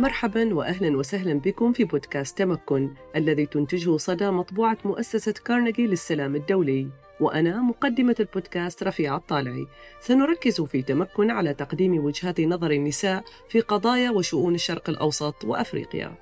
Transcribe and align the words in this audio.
مرحبا 0.00 0.54
واهلا 0.54 0.96
وسهلا 0.96 1.34
بكم 1.34 1.72
في 1.72 1.84
بودكاست 1.84 2.38
تمكن 2.38 2.90
الذي 3.16 3.46
تنتجه 3.46 3.96
صدى 3.96 4.30
مطبوعة 4.30 4.78
مؤسسة 4.84 5.32
كارنيجي 5.32 5.86
للسلام 5.86 6.36
الدولي. 6.36 6.88
وأنا 7.20 7.60
مقدمة 7.60 8.16
البودكاست 8.20 8.82
رفيعة 8.82 9.16
الطالعي. 9.16 9.66
سنركز 10.00 10.60
في 10.60 10.82
تمكن 10.82 11.30
على 11.30 11.54
تقديم 11.54 12.04
وجهات 12.04 12.40
نظر 12.40 12.70
النساء 12.70 13.24
في 13.48 13.60
قضايا 13.60 14.10
وشؤون 14.10 14.54
الشرق 14.54 14.90
الأوسط 14.90 15.44
وأفريقيا. 15.44 16.14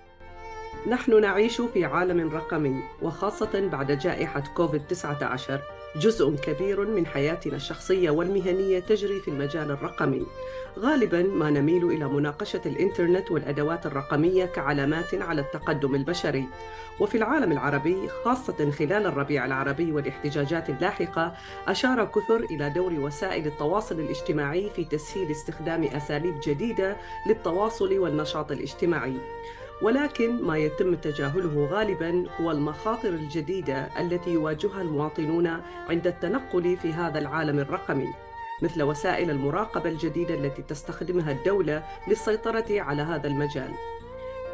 نحن 0.90 1.20
نعيش 1.20 1.60
في 1.60 1.84
عالم 1.84 2.30
رقمي 2.30 2.82
وخاصة 3.02 3.68
بعد 3.68 3.92
جائحة 3.92 4.44
كوفيد 4.56 4.86
19 4.86 5.60
جزء 5.96 6.36
كبير 6.36 6.86
من 6.86 7.06
حياتنا 7.06 7.56
الشخصية 7.56 8.10
والمهنية 8.10 8.78
تجري 8.78 9.20
في 9.20 9.28
المجال 9.28 9.70
الرقمي. 9.70 10.26
غالبا 10.78 11.22
ما 11.22 11.50
نميل 11.50 11.84
إلى 11.84 12.08
مناقشة 12.08 12.60
الإنترنت 12.66 13.30
والأدوات 13.30 13.86
الرقمية 13.86 14.44
كعلامات 14.44 15.14
على 15.14 15.40
التقدم 15.40 15.94
البشري. 15.94 16.44
وفي 17.00 17.18
العالم 17.18 17.52
العربي 17.52 18.08
خاصة 18.24 18.70
خلال 18.70 19.06
الربيع 19.06 19.46
العربي 19.46 19.92
والاحتجاجات 19.92 20.70
اللاحقة 20.70 21.34
أشار 21.68 22.04
كثر 22.04 22.44
إلى 22.50 22.70
دور 22.70 22.92
وسائل 22.92 23.46
التواصل 23.46 24.00
الاجتماعي 24.00 24.70
في 24.70 24.84
تسهيل 24.84 25.30
استخدام 25.30 25.84
أساليب 25.84 26.34
جديدة 26.46 26.96
للتواصل 27.26 27.98
والنشاط 27.98 28.52
الاجتماعي. 28.52 29.16
ولكن 29.82 30.42
ما 30.42 30.58
يتم 30.58 30.94
تجاهله 30.94 31.68
غالبا 31.70 32.24
هو 32.40 32.50
المخاطر 32.50 33.08
الجديدة 33.08 33.88
التي 34.00 34.30
يواجهها 34.30 34.82
المواطنون 34.82 35.46
عند 35.88 36.06
التنقل 36.06 36.76
في 36.76 36.92
هذا 36.92 37.18
العالم 37.18 37.58
الرقمي 37.58 38.08
مثل 38.62 38.82
وسائل 38.82 39.30
المراقبة 39.30 39.90
الجديدة 39.90 40.34
التي 40.34 40.62
تستخدمها 40.62 41.32
الدولة 41.32 41.82
للسيطرة 42.08 42.66
على 42.70 43.02
هذا 43.02 43.26
المجال. 43.26 43.70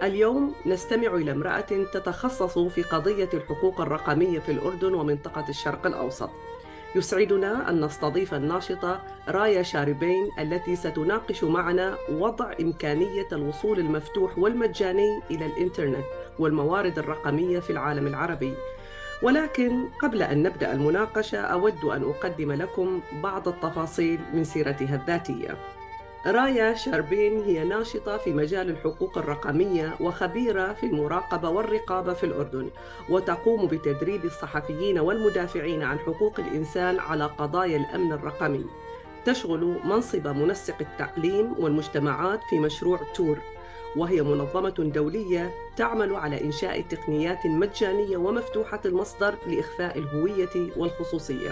اليوم 0.02 0.54
نستمع 0.66 1.14
إلى 1.14 1.32
امرأة 1.32 1.84
تتخصص 1.92 2.58
في 2.58 2.82
قضية 2.82 3.28
الحقوق 3.34 3.80
الرقمية 3.80 4.38
في 4.38 4.52
الأردن 4.52 4.94
ومنطقة 4.94 5.48
الشرق 5.48 5.86
الأوسط. 5.86 6.30
يسعدنا 6.96 7.70
أن 7.70 7.84
نستضيف 7.84 8.34
الناشطة 8.34 9.02
رايا 9.28 9.62
شاربين 9.62 10.30
التي 10.38 10.76
ستناقش 10.76 11.44
معنا 11.44 11.96
وضع 12.10 12.52
إمكانية 12.60 13.28
الوصول 13.32 13.78
المفتوح 13.78 14.38
والمجاني 14.38 15.20
إلى 15.30 15.46
الإنترنت 15.46 16.04
والموارد 16.38 16.98
الرقمية 16.98 17.60
في 17.60 17.70
العالم 17.70 18.06
العربي. 18.06 18.54
ولكن 19.22 19.84
قبل 20.02 20.22
أن 20.22 20.42
نبدأ 20.42 20.72
المناقشة 20.72 21.38
أود 21.38 21.84
أن 21.84 22.02
أقدم 22.02 22.52
لكم 22.52 23.00
بعض 23.22 23.48
التفاصيل 23.48 24.20
من 24.34 24.44
سيرتها 24.44 24.94
الذاتية. 24.94 25.56
رايا 26.26 26.74
شاربين 26.74 27.42
هي 27.42 27.64
ناشطة 27.64 28.16
في 28.16 28.32
مجال 28.32 28.70
الحقوق 28.70 29.18
الرقمية 29.18 29.96
وخبيرة 30.00 30.72
في 30.72 30.86
المراقبة 30.86 31.48
والرقابة 31.48 32.14
في 32.14 32.24
الأردن 32.24 32.70
وتقوم 33.10 33.66
بتدريب 33.66 34.24
الصحفيين 34.24 34.98
والمدافعين 34.98 35.82
عن 35.82 35.98
حقوق 35.98 36.40
الإنسان 36.40 36.98
على 36.98 37.24
قضايا 37.24 37.76
الأمن 37.76 38.12
الرقمي. 38.12 38.64
تشغل 39.24 39.76
منصب 39.84 40.26
منسق 40.28 40.74
التعليم 40.80 41.54
والمجتمعات 41.58 42.40
في 42.50 42.58
مشروع 42.58 43.00
تور 43.14 43.38
وهي 43.96 44.22
منظمة 44.22 44.90
دولية 44.94 45.50
تعمل 45.76 46.14
على 46.14 46.44
إنشاء 46.44 46.80
تقنيات 46.80 47.46
مجانية 47.46 48.16
ومفتوحة 48.16 48.80
المصدر 48.84 49.34
لإخفاء 49.46 49.98
الهوية 49.98 50.70
والخصوصية. 50.76 51.50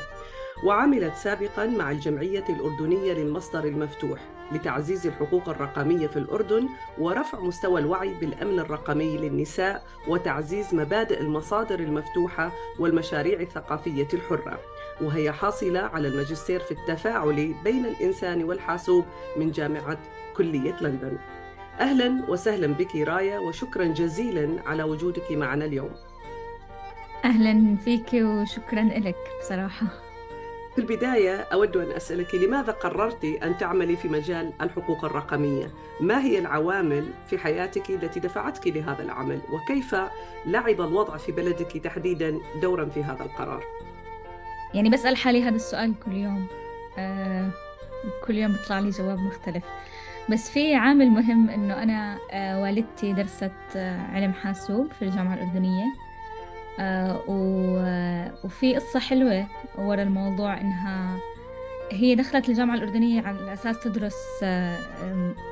وعملت 0.64 1.14
سابقا 1.14 1.66
مع 1.66 1.90
الجمعية 1.90 2.44
الأردنية 2.48 3.12
للمصدر 3.12 3.64
المفتوح. 3.64 4.20
لتعزيز 4.53 5.06
الحقوق 5.06 5.48
الرقمية 5.48 6.06
في 6.06 6.17
الأردن 6.17 6.69
ورفع 6.98 7.41
مستوى 7.41 7.81
الوعي 7.81 8.14
بالأمن 8.14 8.58
الرقمي 8.58 9.17
للنساء 9.17 9.84
وتعزيز 10.08 10.74
مبادئ 10.74 11.20
المصادر 11.20 11.80
المفتوحة 11.80 12.52
والمشاريع 12.79 13.41
الثقافية 13.41 14.08
الحرة. 14.14 14.61
وهي 15.01 15.33
حاصلة 15.33 15.80
على 15.80 16.08
الماجستير 16.08 16.61
في 16.61 16.70
التفاعل 16.70 17.55
بين 17.64 17.86
الإنسان 17.86 18.45
والحاسوب 18.45 19.05
من 19.36 19.51
جامعة 19.51 19.98
كلية 20.36 20.77
لندن. 20.80 21.18
أهلا 21.80 22.24
وسهلا 22.29 22.67
بك 22.67 22.96
رايا 22.96 23.39
وشكرا 23.39 23.85
جزيلا 23.85 24.62
على 24.67 24.83
وجودك 24.83 25.33
معنا 25.33 25.64
اليوم. 25.64 25.91
أهلا 27.24 27.77
فيك 27.77 28.11
وشكرا 28.14 28.83
لك 28.83 29.17
بصراحة. 29.41 30.11
في 30.74 30.78
البداية 30.80 31.40
أود 31.40 31.77
أن 31.77 31.90
أسألك 31.92 32.34
لماذا 32.34 32.72
قررت 32.72 33.24
أن 33.24 33.58
تعملي 33.58 33.96
في 33.96 34.08
مجال 34.08 34.52
الحقوق 34.60 35.05
الرقمية؟ 35.05 35.70
ما 36.00 36.24
هي 36.24 36.38
العوامل 36.38 37.10
في 37.27 37.38
حياتك 37.38 37.90
التي 37.90 38.20
دفعتك 38.20 38.66
لهذا 38.66 39.02
العمل؟ 39.02 39.40
وكيف 39.52 39.96
لعب 40.46 40.80
الوضع 40.80 41.16
في 41.16 41.32
بلدك 41.32 41.72
تحديدا 41.84 42.38
دورا 42.62 42.84
في 42.84 43.05
هذا 43.05 43.24
القرار؟ 43.24 43.64
يعني 44.74 44.90
بسأل 44.90 45.16
حالي 45.16 45.42
هذا 45.42 45.56
السؤال 45.56 45.94
كل 46.05 46.12
يوم 46.12 46.46
آه 46.98 47.50
كل 48.27 48.34
يوم 48.34 48.52
بيطلع 48.52 48.78
لي 48.78 48.90
جواب 48.90 49.18
مختلف 49.18 49.64
بس 50.30 50.50
في 50.50 50.74
عامل 50.74 51.11
مهم 51.11 51.50
إنه 51.50 51.82
أنا 51.82 52.18
آه 52.30 52.62
والدتي 52.62 53.12
درست 53.12 53.50
آه 53.77 54.00
علم 54.00 54.32
حاسوب 54.32 54.92
في 54.92 55.05
الجامعة 55.05 55.34
الأردنية 55.34 55.84
آه 55.84 56.02
وفي 57.28 58.74
قصة 58.74 59.00
حلوة 59.00 59.46
ورا 59.78 60.02
الموضوع 60.02 60.60
إنها 60.60 61.16
هي 61.92 62.14
دخلت 62.14 62.48
الجامعة 62.48 62.74
الأردنية 62.74 63.22
على 63.22 63.52
أساس 63.52 63.80
تدرس 63.80 64.16
آه، 64.42 64.77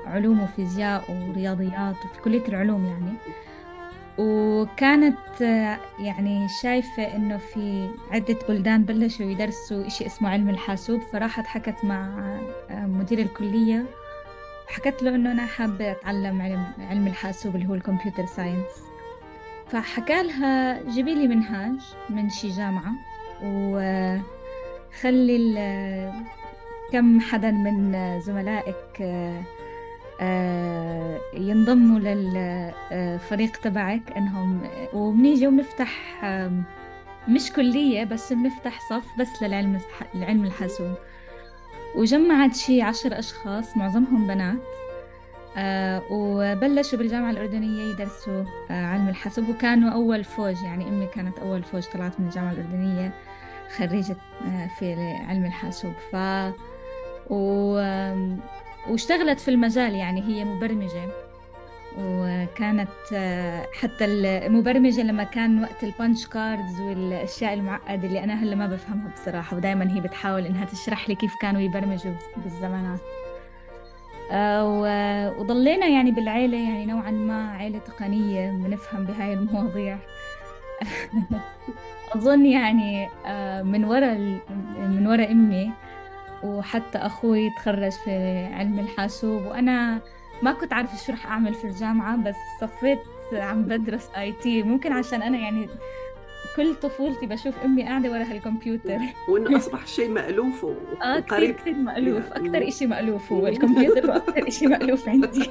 علوم 0.06 0.40
وفيزياء 0.42 1.04
ورياضيات 1.10 1.96
وفي 2.04 2.20
كلية 2.24 2.48
العلوم 2.48 2.86
يعني. 2.86 3.12
وكانت 4.18 5.42
آه، 5.42 5.78
يعني 5.98 6.48
شايفة 6.62 7.16
إنه 7.16 7.36
في 7.36 7.88
عدة 8.10 8.36
بلدان 8.48 8.84
بلشوا 8.84 9.26
يدرسوا 9.26 9.86
إشي 9.86 10.06
اسمه 10.06 10.28
علم 10.30 10.48
الحاسوب. 10.48 11.00
فراحت 11.12 11.46
حكت 11.46 11.84
مع 11.84 12.08
مدير 12.70 13.18
الكلية 13.18 13.84
وحكت 14.68 15.02
له 15.02 15.14
إنه 15.14 15.32
أنا 15.32 15.46
حابة 15.46 15.90
أتعلم 15.90 16.42
علم 16.42 16.64
علم 16.90 17.06
الحاسوب 17.06 17.56
اللي 17.56 17.68
هو 17.68 17.74
الكمبيوتر 17.74 18.26
ساينس. 18.26 18.89
فحكى 19.70 20.22
لها 20.22 20.82
جيبي 20.82 21.14
لي 21.14 21.28
منهاج 21.28 21.78
من 22.10 22.30
شي 22.30 22.48
جامعة 22.48 22.92
وخلي 24.92 25.40
كم 26.92 27.20
حدا 27.20 27.50
من 27.50 28.20
زملائك 28.20 29.02
آه، 30.22 31.18
ينضموا 31.34 31.98
للفريق 31.98 33.56
تبعك 33.56 34.12
انهم 34.16 34.60
وبنيجي 34.94 35.46
وبنفتح 35.46 36.24
مش 37.28 37.52
كلية 37.52 38.04
بس 38.04 38.32
بنفتح 38.32 38.80
صف 38.90 39.04
بس 39.18 39.42
للعلم 39.42 39.80
العلم 40.14 40.44
الحاسوب. 40.44 40.94
وجمعت 41.96 42.56
شي 42.56 42.82
عشر 42.82 43.18
أشخاص 43.18 43.76
معظمهم 43.76 44.26
بنات. 44.26 44.56
آه 45.56 46.02
وبلشوا 46.10 46.98
بالجامعة 46.98 47.30
الأردنية 47.30 47.82
يدرسوا 47.82 48.44
آه 48.70 48.86
علم 48.86 49.08
الحاسوب 49.08 49.48
وكانوا 49.48 49.90
أول 49.90 50.24
فوج 50.24 50.62
يعني 50.64 50.88
أمي 50.88 51.06
كانت 51.06 51.38
أول 51.38 51.62
فوج 51.62 51.82
طلعت 51.92 52.20
من 52.20 52.26
الجامعة 52.26 52.52
الأردنية 52.52 53.12
خريجة 53.76 54.16
آه 54.46 54.66
في 54.78 54.94
علم 55.28 55.44
الحاسوب. 55.44 55.92
ف 56.12 56.16
و... 57.30 57.74
واشتغلت 58.88 59.40
في 59.40 59.48
المجال 59.50 59.94
يعني 59.94 60.22
هي 60.22 60.44
مبرمجة. 60.44 61.08
وكانت 61.98 62.88
حتى 63.80 64.04
المبرمجة 64.04 65.02
لما 65.02 65.24
كان 65.24 65.62
وقت 65.62 65.84
ال 65.84 65.91
punch 65.91 66.26
cards 66.26 66.80
والأشياء 66.80 67.54
المعقدة 67.54 68.08
اللي 68.08 68.24
أنا 68.24 68.34
هلا 68.34 68.56
ما 68.56 68.66
بفهمها 68.66 69.12
بصراحة 69.12 69.56
ودائما 69.56 69.94
هي 69.96 70.00
بتحاول 70.00 70.46
إنها 70.46 70.64
تشرح 70.64 71.08
لي 71.08 71.14
كيف 71.14 71.34
كانوا 71.40 71.60
يبرمجوا 71.60 72.12
بالزمانات. 72.36 73.00
وضلينا 75.38 75.86
يعني 75.86 76.10
بالعيلة 76.10 76.58
يعني 76.58 76.86
نوعا 76.86 77.10
ما 77.10 77.50
عيلة 77.50 77.78
تقنية 77.78 78.50
بنفهم 78.50 79.04
بهاي 79.04 79.32
المواضيع. 79.32 79.98
أظن 82.14 82.46
يعني 82.46 83.08
آه، 83.26 83.62
من 83.62 83.84
وراء 83.84 84.18
من 84.78 85.06
وراء 85.06 85.32
أمي 85.32 85.72
وحتى 86.42 86.98
أخوي 86.98 87.50
تخرج 87.50 87.92
في 87.92 88.44
علم 88.52 88.78
الحاسوب 88.78 89.46
وأنا 89.46 90.00
ما 90.42 90.52
كنت 90.52 90.72
عارفة 90.72 90.96
شو 91.06 91.12
رح 91.12 91.26
أعمل 91.26 91.54
في 91.54 91.64
الجامعة 91.64 92.16
بس 92.16 92.36
صفيت 92.60 92.98
عم 93.32 93.62
بدرس 93.62 94.10
اي 94.16 94.32
تي 94.32 94.62
ممكن 94.62 94.92
عشان 94.92 95.22
أنا 95.22 95.38
يعني 95.38 95.68
كل 96.56 96.74
طفولتي 96.74 97.26
بشوف 97.26 97.54
أمي 97.64 97.82
قاعدة 97.82 98.10
ورا 98.10 98.22
هالكمبيوتر. 98.22 98.98
وإنه 99.28 99.56
أصبح 99.56 99.86
شيء 99.86 100.08
مألوف 100.08 100.66
آه 101.02 101.20
كثير 101.20 101.50
كثير 101.50 101.74
مألوف. 101.74 102.32
أكثر 102.32 102.70
شيء 102.70 102.88
مألوف 102.88 103.32
هو 103.32 103.46
الكمبيوتر 103.46 104.10
وأكثر 104.10 104.50
شيء 104.50 104.68
مألوف 104.68 105.08
عندي. 105.08 105.50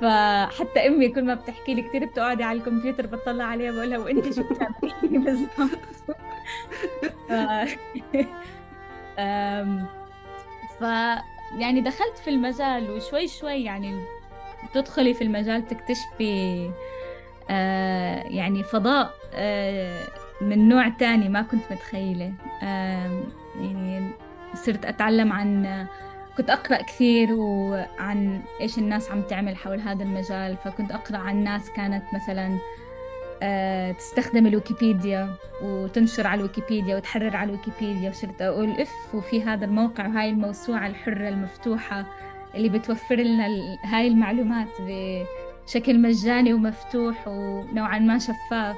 فحتى 0.00 0.86
أمي 0.86 1.08
كل 1.08 1.24
ما 1.24 1.34
بتحكي 1.34 1.74
لي 1.74 1.82
كثير 1.82 2.04
بتقعدي 2.04 2.44
على 2.44 2.58
الكمبيوتر 2.58 3.06
بتطلع 3.06 3.44
عليها 3.44 3.72
بقول 3.72 3.90
لها 3.90 3.98
وأنت 3.98 4.34
شو 4.34 4.42
بتعملي؟ 4.42 5.18
بالضبط. 5.24 5.78
ف... 10.80 10.82
يعني 11.58 11.80
دخلت 11.80 12.18
في 12.24 12.30
المجال 12.30 12.90
وشوي 12.90 13.28
شوي 13.28 13.64
يعني 13.64 14.04
تدخلي 14.74 15.14
في 15.14 15.24
المجال 15.24 15.66
تكتشفي 15.66 16.22
آه 16.66 16.72
يعني 18.30 18.62
فضاء 18.62 19.14
آه 19.34 20.08
من 20.40 20.68
نوع 20.68 20.88
تاني 20.88 21.28
ما 21.28 21.42
كنت 21.42 21.62
متخيلة. 21.70 22.32
آه 22.62 23.22
يعني 23.60 24.10
صرت 24.54 24.84
أتعلم 24.84 25.32
عن 25.32 25.86
كنت 26.36 26.50
أقرأ 26.50 26.82
كثير 26.82 27.32
وعن 27.32 28.42
إيش 28.60 28.78
الناس 28.78 29.10
عم 29.10 29.22
تعمل 29.22 29.56
حول 29.56 29.80
هذا 29.80 30.02
المجال. 30.02 30.56
فكنت 30.56 30.92
أقرأ 30.92 31.18
عن 31.18 31.44
ناس 31.44 31.70
كانت 31.70 32.04
مثلا 32.14 32.58
آه، 33.44 33.92
تستخدم 33.92 34.46
الويكيبيديا 34.46 35.34
وتنشر 35.62 36.26
على 36.26 36.38
الويكيبيديا 36.38 36.96
وتحرر 36.96 37.36
على 37.36 37.50
الويكيبيديا. 37.52 38.10
وصرت 38.10 38.42
أقول 38.42 38.70
إف 38.70 39.14
وفي 39.14 39.42
هذا 39.42 39.64
الموقع 39.64 40.06
وهاي 40.06 40.30
الموسوعة 40.30 40.86
الحرة 40.86 41.28
المفتوحة 41.28 42.06
اللي 42.54 42.68
بتوفر 42.68 43.14
لنا 43.14 43.46
هاي 43.84 44.08
المعلومات 44.08 44.68
بشكل 45.72 45.98
مجاني 45.98 46.52
ومفتوح 46.52 47.28
ونوعا 47.28 47.98
ما 47.98 48.18
شفاف. 48.18 48.76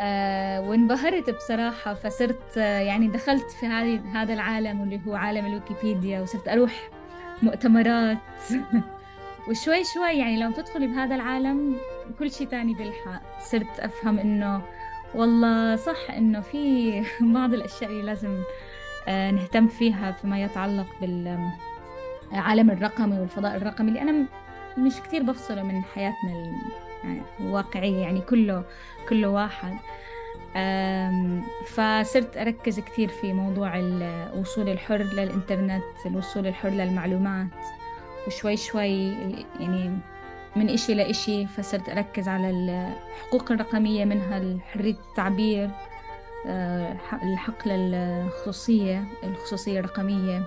آه 0.00 0.60
وانبهرت 0.60 1.30
بصراحة 1.30 1.94
فصرت 1.94 2.58
آه 2.58 2.80
يعني 2.80 3.08
دخلت 3.08 3.50
في 3.50 3.66
هذه 3.66 4.00
هذا 4.14 4.34
العالم 4.34 4.82
اللي 4.82 5.00
هو 5.06 5.14
عالم 5.14 5.46
الويكيبيديا 5.46 6.20
وصرت 6.20 6.48
أروح 6.48 6.90
مؤتمرات. 7.42 8.18
وشوي 9.48 9.84
شوي 9.94 10.18
يعني 10.18 10.40
لو 10.40 10.50
تدخلي 10.50 10.86
بهذا 10.86 11.14
العالم 11.14 11.76
كل 12.18 12.30
شيء 12.30 12.46
تاني 12.46 12.74
بيلحق. 12.74 13.40
صرت 13.40 13.80
أفهم 13.80 14.18
إنه 14.18 14.62
والله 15.14 15.76
صح 15.76 16.10
إنه 16.10 16.40
في 16.40 16.92
بعض 17.34 17.54
الأشياء 17.54 17.90
اللي 17.90 18.02
لازم 18.02 18.42
آه 19.08 19.30
نهتم 19.30 19.66
فيها 19.66 20.12
فيما 20.12 20.42
يتعلق 20.42 20.86
بالعالم 21.00 22.70
الرقمي 22.70 23.20
والفضاء 23.20 23.56
الرقمي 23.56 23.88
اللي 23.88 24.02
أنا 24.02 24.43
مش 24.78 25.00
كتير 25.00 25.22
بفصله 25.22 25.62
من 25.62 25.82
حياتنا 25.94 26.52
الواقعية 27.40 27.96
يعني 27.98 28.20
كله 28.20 28.64
كله 29.08 29.28
واحد. 29.28 29.76
فصرت 31.66 32.36
أركز 32.36 32.80
كثير 32.80 33.08
في 33.08 33.32
موضوع 33.32 33.78
الوصول 33.78 34.68
الحر 34.68 34.96
للإنترنت 34.96 35.82
الوصول 36.06 36.46
الحر 36.46 36.68
للمعلومات 36.68 37.46
وشوي 38.26 38.56
شوي 38.56 39.08
يعني 39.60 39.98
من 40.56 40.70
إشي 40.70 40.94
لإشي 40.94 41.46
فصرت 41.46 41.88
أركز 41.88 42.28
على 42.28 42.50
الحقوق 42.50 43.52
الرقمية 43.52 44.04
منها 44.04 44.58
حرية 44.72 44.94
التعبير 45.10 45.70
أه، 46.46 46.96
الحق 47.22 47.68
للخصوصية 47.68 49.04
الخصوصية 49.24 49.80
الرقمية. 49.80 50.42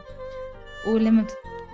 ولما 0.87 1.25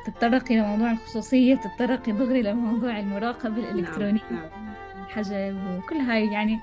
تتطرقي 0.05 0.55
لموضوع 0.55 0.91
الخصوصية 0.91 1.55
تتطرقي 1.55 2.11
دغري 2.11 2.41
لموضوع 2.41 2.99
المراقبة 2.99 3.61
نعم، 3.61 3.69
الإلكترونية. 3.79 4.21
نعم. 4.31 4.73
الحجب 5.05 5.77
وكل 5.77 5.95
هاي 5.95 6.27
يعني. 6.27 6.59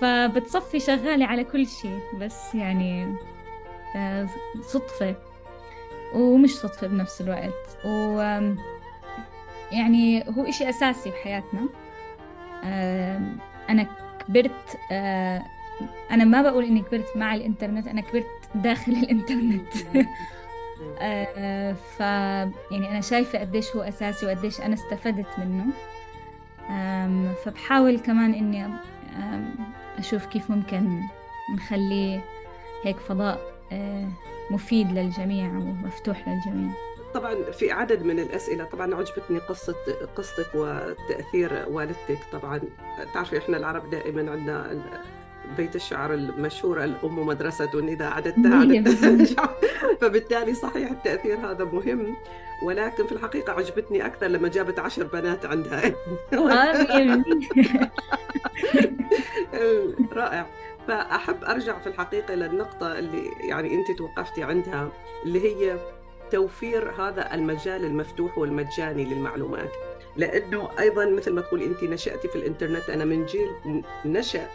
فبتصفي 0.00 0.80
شغالة 0.80 1.26
على 1.26 1.44
كل 1.44 1.66
شيء 1.66 2.00
بس 2.20 2.54
يعني 2.54 3.14
آه، 3.96 4.28
صدفة. 4.62 5.14
ومش 6.14 6.50
صدفة 6.50 6.86
بنفس 6.86 7.20
الوقت. 7.20 7.78
و 7.84 8.20
يعني 9.72 10.24
هو 10.28 10.44
إشي 10.44 10.68
أساسي 10.68 11.10
بحياتنا. 11.10 11.60
أنا 13.70 13.86
كبرت 14.28 14.78
آه، 14.92 15.42
أنا 16.10 16.24
ما 16.24 16.42
بقول 16.42 16.64
إني 16.64 16.82
كبرت 16.82 17.16
مع 17.16 17.34
الإنترنت 17.34 17.88
أنا 17.88 18.00
كبرت 18.00 18.26
داخل 18.54 18.92
الإنترنت. 18.92 19.74
آه، 20.98 21.72
ف 21.72 22.00
يعني 22.70 22.90
أنا 22.90 23.00
شايفة 23.00 23.38
قديش 23.40 23.76
هو 23.76 23.82
أساسي 23.82 24.26
وقديش 24.26 24.60
أنا 24.60 24.74
استفدت 24.74 25.26
منه. 25.38 25.64
فبحاول 27.44 27.98
كمان 27.98 28.34
إني 28.34 28.66
أشوف 29.98 30.26
كيف 30.26 30.50
ممكن 30.50 31.00
نخليه 31.54 32.20
هيك 32.84 32.96
فضاء 32.96 33.40
آه، 33.72 34.08
مفيد 34.50 34.92
للجميع 34.92 35.46
ومفتوح 35.46 36.28
للجميع. 36.28 36.70
طبعا 37.14 37.34
في 37.52 37.72
عدد 37.72 38.02
من 38.02 38.18
الأسئلة 38.18 38.64
طبعا 38.64 38.94
عجبتني 38.94 39.38
قصة 39.38 39.74
قصتك 40.16 40.46
وتأثير 40.54 41.64
والدتك 41.68 42.18
طبعا. 42.32 42.60
تعرفي 43.14 43.38
إحنا 43.38 43.56
العرب 43.56 43.90
دائما 43.90 44.30
عندنا 44.30 44.82
بيت 45.56 45.76
الشعر 45.76 46.14
المشهور 46.14 46.84
الأم 46.84 47.26
مدرسة 47.26 47.70
إذا 47.74 48.06
عددتها 48.06 48.56
عددتها 48.56 49.56
فبالتالي 50.00 50.54
صحيح 50.54 50.90
التأثير 50.90 51.36
هذا 51.36 51.64
مهم. 51.64 52.16
ولكن 52.62 53.06
في 53.06 53.12
الحقيقة 53.12 53.52
عجبتني 53.52 54.06
أكثر 54.06 54.26
لما 54.26 54.48
جابت 54.48 54.78
عشر 54.78 55.04
بنات 55.04 55.46
عندها. 55.46 55.82
رائع. 60.12 60.46
فأحب 60.88 61.44
أرجع 61.44 61.78
في 61.78 61.86
الحقيقة 61.86 62.34
إلى 62.34 62.46
النقطة 62.46 62.98
اللي 62.98 63.30
يعني 63.40 63.74
أنت 63.74 63.98
توقفتي 63.98 64.42
عندها 64.42 64.88
اللي 65.24 65.40
هي 65.40 65.76
توفير 66.30 66.90
هذا 66.90 67.34
المجال 67.34 67.84
المفتوح 67.84 68.38
والمجاني 68.38 69.04
للمعلومات. 69.04 69.70
لأنه 70.16 70.68
أيضا 70.78 71.06
مثل 71.06 71.32
ما 71.32 71.40
تقول 71.40 71.62
أنت 71.62 71.84
نشأتي 71.84 72.28
في 72.28 72.36
الإنترنت. 72.36 72.90
أنا 72.90 73.04
من 73.04 73.26
جيل 73.26 73.50
نشأ 74.04 74.42
آه، 74.42 74.48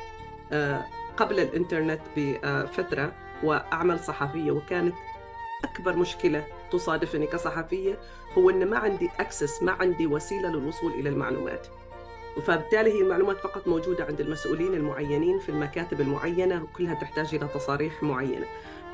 قبل 1.17 1.39
الإنترنت 1.39 2.01
بفترة 2.17 3.13
وأعمل 3.43 3.99
صحفية 3.99 4.51
وكانت 4.51 4.95
أكبر 5.63 5.95
مشكلة 5.95 6.43
تصادفني 6.71 7.27
كصحفية 7.27 7.99
هو 8.37 8.49
أن 8.49 8.69
ما 8.69 8.77
عندي 8.77 9.09
أكسس 9.19 9.63
ما 9.63 9.71
عندي 9.71 10.07
وسيلة 10.07 10.49
للوصول 10.49 10.91
إلى 10.91 11.09
المعلومات. 11.09 11.67
فبالتالي 12.41 12.91
هي 12.93 13.01
المعلومات 13.01 13.37
فقط 13.37 13.67
موجودة 13.67 14.05
عند 14.05 14.21
المسؤولين 14.21 14.73
المعينين 14.73 15.39
في 15.39 15.49
المكاتب 15.49 16.01
المعينة 16.01 16.63
وكلها 16.63 16.93
تحتاج 16.93 17.35
إلى 17.35 17.47
تصاريح 17.47 18.03
معينة. 18.03 18.45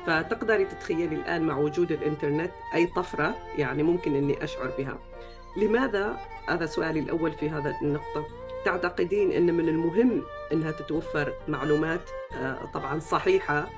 فتقدري 0.06 0.64
تتخيلي 0.64 1.16
الآن 1.16 1.42
مع 1.42 1.58
وجود 1.58 1.92
الإنترنت 1.92 2.50
أي 2.74 2.86
طفرة 2.86 3.34
يعني 3.56 3.82
ممكن 3.82 4.14
أني 4.14 4.44
أشعر 4.44 4.70
بها. 4.78 4.98
لماذا؟ 5.56 6.16
هذا 6.48 6.66
سؤالي 6.66 7.00
الأول 7.00 7.32
في 7.32 7.50
هذا 7.50 7.76
النقطة. 7.82 8.26
تعتقدين 8.64 9.32
أن 9.32 9.54
من 9.54 9.68
المهم 9.68 10.22
أنها 10.52 10.70
تتوفر 10.70 11.32
معلومات 11.48 12.10
آه، 12.36 12.70
طبعا 12.74 12.98
صحيحة 12.98 13.68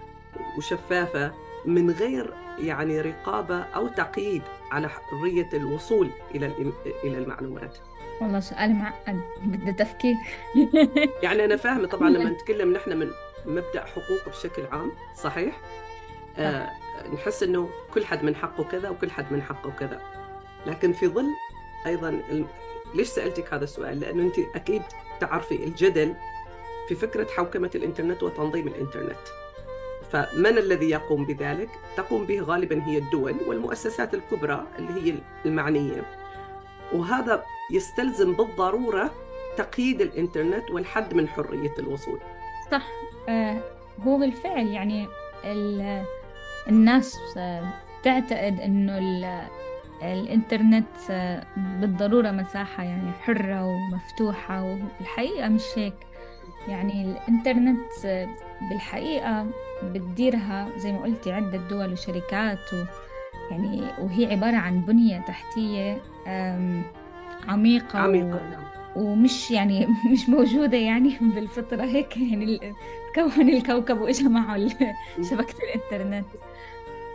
وشفافة 0.58 1.32
من 1.64 1.90
غير 1.90 2.34
يعني 2.58 3.00
رقابة 3.00 3.60
أو 3.60 3.88
تقييد 3.88 4.42
على 4.70 4.88
حرية 4.88 5.48
الوصول 5.54 6.10
إلى 6.34 6.72
إلى 7.04 7.18
المعلومات. 7.18 7.78
والله 8.20 8.40
سؤال 8.40 8.74
معقد 8.74 9.20
بده 9.42 9.72
تفكير. 9.72 10.14
يعني 11.22 11.44
أنا 11.44 11.56
فاهمة 11.56 11.88
طبعا 11.88 12.10
لما 12.10 12.30
نتكلم 12.34 12.72
نحن 12.72 12.96
من 12.96 13.10
مبدأ 13.46 13.84
حقوق 13.84 14.28
بشكل 14.28 14.62
عام 14.72 14.92
صحيح؟ 15.16 15.60
آه 16.38 16.70
نحس 17.14 17.42
إنه 17.42 17.68
كل 17.94 18.04
حد 18.04 18.24
من 18.24 18.36
حقه 18.36 18.64
كذا 18.64 18.88
وكل 18.88 19.10
حد 19.10 19.32
من 19.32 19.42
حقه 19.42 19.70
كذا. 19.70 20.00
لكن 20.66 20.92
في 20.92 21.08
ظل 21.08 21.26
أيضا 21.86 22.20
ليش 22.94 23.08
سألتك 23.08 23.54
هذا 23.54 23.64
السؤال؟ 23.64 24.00
لأنه 24.00 24.22
أنت 24.22 24.38
أكيد 24.54 24.82
تعرفي 25.20 25.64
الجدل 25.64 26.14
في 26.88 26.94
فكرة 26.94 27.26
حوكمة 27.30 27.70
الإنترنت 27.74 28.22
وتنظيم 28.22 28.68
الإنترنت. 28.68 29.28
فمن 30.12 30.58
الذي 30.58 30.90
يقوم 30.90 31.26
بذلك؟ 31.26 31.68
تقوم 31.96 32.24
به 32.24 32.40
غالبا 32.40 32.82
هي 32.82 32.98
الدول 32.98 33.34
والمؤسسات 33.46 34.14
الكبرى 34.14 34.66
اللي 34.78 35.12
هي 35.12 35.14
المعنية. 35.46 36.02
وهذا 36.92 37.44
يستلزم 37.72 38.32
بالضرورة 38.32 39.10
تقييد 39.56 40.00
الإنترنت 40.00 40.70
والحد 40.70 41.14
من 41.14 41.28
حرية 41.28 41.74
الوصول. 41.78 42.18
صح. 42.70 42.86
آه 43.28 43.60
هو 44.06 44.18
بالفعل 44.18 44.66
يعني 44.66 45.08
الناس 46.68 47.18
تعتقد 48.02 48.60
إنه 48.60 48.98
الإنترنت 50.12 50.86
بالضرورة 51.56 52.30
مساحة 52.30 52.82
يعني 52.82 53.12
حرة 53.12 53.64
ومفتوحة 53.66 54.62
وبالحقيقة 54.62 55.48
مش 55.48 55.64
هيك. 55.76 55.94
يعني 56.68 57.04
الإنترنت 57.04 58.28
بالحقيقة 58.70 59.46
بتديرها 59.82 60.68
زي 60.76 60.92
ما 60.92 61.02
قلتي 61.02 61.32
عدة 61.32 61.58
دول 61.70 61.92
وشركات 61.92 62.72
و 62.74 62.84
يعني 63.50 63.82
وهي 63.98 64.32
عبارة 64.32 64.56
عن 64.56 64.80
بنية 64.80 65.20
تحتية 65.20 66.02
عميقة 67.48 67.98
عميقة 67.98 68.26
و... 68.26 68.50
نعم. 68.50 68.64
ومش 68.96 69.50
يعني 69.50 69.86
مش 70.12 70.28
موجودة 70.28 70.76
يعني 70.78 71.16
بالفطرة 71.20 71.82
هيك. 71.84 72.16
يعني 72.16 72.74
تكون 73.14 73.48
الكوكب 73.48 74.00
وإجا 74.00 74.28
معه 74.28 74.68
شبكة 75.30 75.54
الإنترنت. 75.64 76.26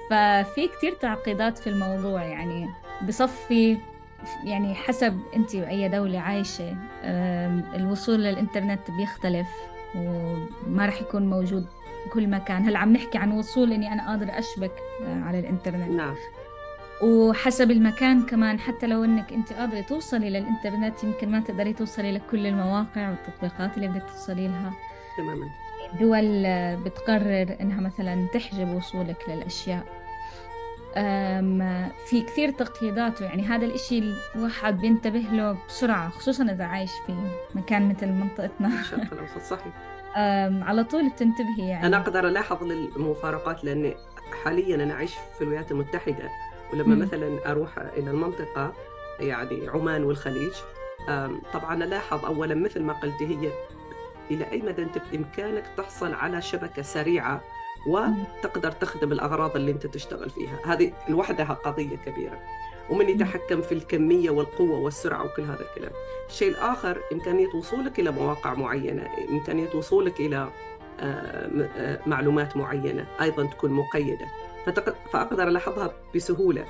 ففي 0.10 0.68
كتير 0.68 0.94
تعقيدات 0.94 1.58
في 1.58 1.68
الموضوع 1.68 2.24
يعني 2.24 2.70
بصفي 3.08 3.78
يعني 4.44 4.76
حسب 4.76 5.20
انت 5.36 5.56
باي 5.56 5.90
دولة 5.90 6.20
عايشة 6.20 6.76
الوصول 7.76 8.24
للإنترنت 8.24 8.92
بيختلف 8.92 9.48
وما 9.96 10.86
راح 10.86 11.02
يكون 11.02 11.30
موجود 11.30 11.66
بكل 12.06 12.28
مكان. 12.28 12.66
هلأ 12.66 12.80
عم 12.80 12.94
نحكي 12.94 13.18
عن 13.18 13.32
وصول 13.32 13.74
إني 13.74 13.94
أنا 13.94 14.08
قادر 14.10 14.40
أشبك 14.40 14.72
آه، 15.06 15.24
على 15.24 15.40
الإنترنت. 15.40 15.90
نعم. 15.90 16.16
وحسب 17.04 17.72
المكان 17.72 18.26
كمان 18.26 18.60
حتى 18.60 18.88
لو 18.88 19.04
إنك 19.04 19.34
انت 19.34 19.54
قادرة 19.54 19.82
توصلي 19.82 20.30
للإنترنت 20.30 21.04
يمكن 21.04 21.32
ما 21.32 21.40
تقدري 21.40 21.74
توصلي 21.74 22.12
لكل 22.12 22.48
المواقع 22.48 23.10
والتطبيقات 23.10 23.78
اللي 23.78 23.88
بدك 23.88 24.04
توصلي 24.10 24.48
لها. 24.48 24.74
تماما. 25.18 25.50
دول 26.00 26.44
بتقرر 26.84 27.56
إنها 27.62 27.82
مثلا 27.82 28.28
تحجب 28.34 28.76
وصولك 28.76 29.24
للأشياء. 29.28 29.99
في 32.06 32.22
كثير 32.28 32.52
تقييدات 32.52 33.22
يعني 33.22 33.44
هذا 33.44 33.66
الإشي 33.66 34.04
الواحد 34.36 34.82
بينتبه 34.82 35.20
له 35.32 35.58
بسرعة 35.68 36.10
خصوصا 36.10 36.44
إذا 36.44 36.64
عايش 36.64 36.92
في 37.08 37.14
مكان 37.56 37.90
مثل 37.90 38.08
منطقتنا. 38.08 38.68
الشرق 38.82 39.14
الأوسط 39.14 39.42
صحيح. 39.58 39.74
على 40.68 40.84
طول 40.84 41.10
بتنتبهي 41.10 41.68
يعني. 41.70 41.86
أنا 41.88 41.98
أقدر 41.98 42.28
ألاحظ 42.28 42.64
المفارقات 42.72 43.64
لأني 43.64 43.96
حاليا 44.44 44.76
أنا 44.76 44.94
أعيش 44.94 45.14
في 45.38 45.42
الولايات 45.42 45.72
المتحدة 45.72 46.30
ولما 46.74 46.96
م. 46.96 47.00
مثلا 47.00 47.52
أروح 47.52 47.78
إلى 47.78 48.12
المنطقة 48.12 48.74
يعني 49.20 49.68
عمان 49.68 50.04
والخليج 50.04 50.52
طبعا 51.54 51.84
ألاحظ 51.84 52.26
أولا 52.26 52.56
مثل 52.56 52.82
ما 52.82 52.94
قلت 52.94 53.22
هي 53.24 53.52
إلى 54.32 54.52
أي 54.52 54.62
مدى 54.62 54.82
أنت 54.84 54.98
بإمكانك 55.12 55.64
تحصل 55.78 56.14
على 56.14 56.42
شبكة 56.42 56.82
سريعة 56.82 57.42
وتقدر 57.88 58.72
تخدم 58.72 59.12
الأغراض 59.12 59.56
اللي 59.56 59.72
أنت 59.72 59.88
تشتغل 59.88 60.30
فيها. 60.30 60.60
هذه 60.66 60.94
لوحدها 61.10 61.54
قضية 61.54 61.98
كبيرة. 62.06 62.40
ومن 62.90 63.10
يتحكم 63.10 63.62
في 63.62 63.72
الكمية 63.72 64.30
والقوة 64.30 64.80
والسرعة 64.80 65.26
وكل 65.26 65.42
هذا 65.44 65.62
الكلام. 65.62 65.92
الشيء 66.30 66.50
الآخر 66.52 67.02
إمكانية 67.14 67.48
وصولك 67.56 68.00
إلى 68.00 68.12
مواقع 68.12 68.54
معينة. 68.54 69.08
إمكانية 69.30 69.70
وصولك 69.76 70.20
إلى 70.20 70.50
آه، 71.00 71.68
آه، 71.78 72.00
معلومات 72.06 72.58
معينة 72.58 73.08
أيضا 73.22 73.46
تكون 73.46 73.72
مقيدة. 73.72 74.28
فأقدر 75.12 75.48
ألاحظها 75.48 75.94
بسهولة. 76.16 76.66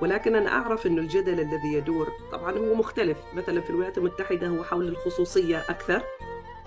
ولكن 0.00 0.36
أنا 0.36 0.50
أعرف 0.50 0.86
أن 0.86 0.98
الجدل 0.98 1.40
الذي 1.40 1.72
يدور 1.72 2.08
طبعا 2.32 2.58
هو 2.58 2.74
مختلف. 2.74 3.18
مثلا 3.34 3.60
في 3.60 3.70
الولايات 3.70 3.98
المتحدة 3.98 4.48
هو 4.48 4.64
حول 4.64 4.88
الخصوصية 4.88 5.58
أكثر 5.58 6.02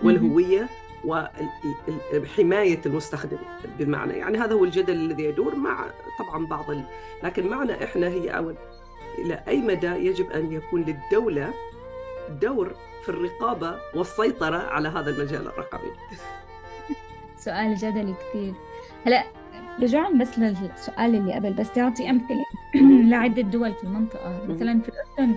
والهوية 0.03 0.69
وحماية 1.05 2.81
المستخدم 2.85 3.37
بالمعنى 3.79 4.13
يعني 4.13 4.37
هذا 4.37 4.53
هو 4.53 4.63
الجدل 4.63 4.93
الذي 4.93 5.23
يدور 5.23 5.55
مع 5.55 5.85
طبعا 6.19 6.45
بعض 6.45 6.71
ال... 6.71 6.83
لكن 7.23 7.47
معنا 7.47 7.83
إحنا 7.83 8.07
هي 8.07 8.29
أول 8.29 8.55
إلى 9.17 9.43
أي 9.47 9.61
مدى 9.61 9.87
يجب 9.87 10.31
أن 10.31 10.51
يكون 10.51 10.81
للدولة 10.81 11.53
دور 12.41 12.75
في 13.03 13.09
الرقابة 13.09 13.75
والسيطرة 13.95 14.57
على 14.57 14.89
هذا 14.89 15.09
المجال 15.09 15.47
الرقمي؟ 15.47 15.91
سؤال 17.37 17.75
جدلي 17.75 18.13
كثير. 18.13 18.53
هلا 19.05 19.23
رجعنا 19.81 20.19
بس 20.21 20.39
للسؤال 20.39 21.15
اللي 21.15 21.33
قبل 21.33 21.53
بس 21.53 21.71
تعطي 21.71 22.09
أمثلة 22.09 22.45
لعدة 23.09 23.41
دول 23.41 23.73
في 23.73 23.83
المنطقة. 23.83 24.41
مثلا 24.47 24.81
في 24.81 24.89
الأردن 24.89 25.35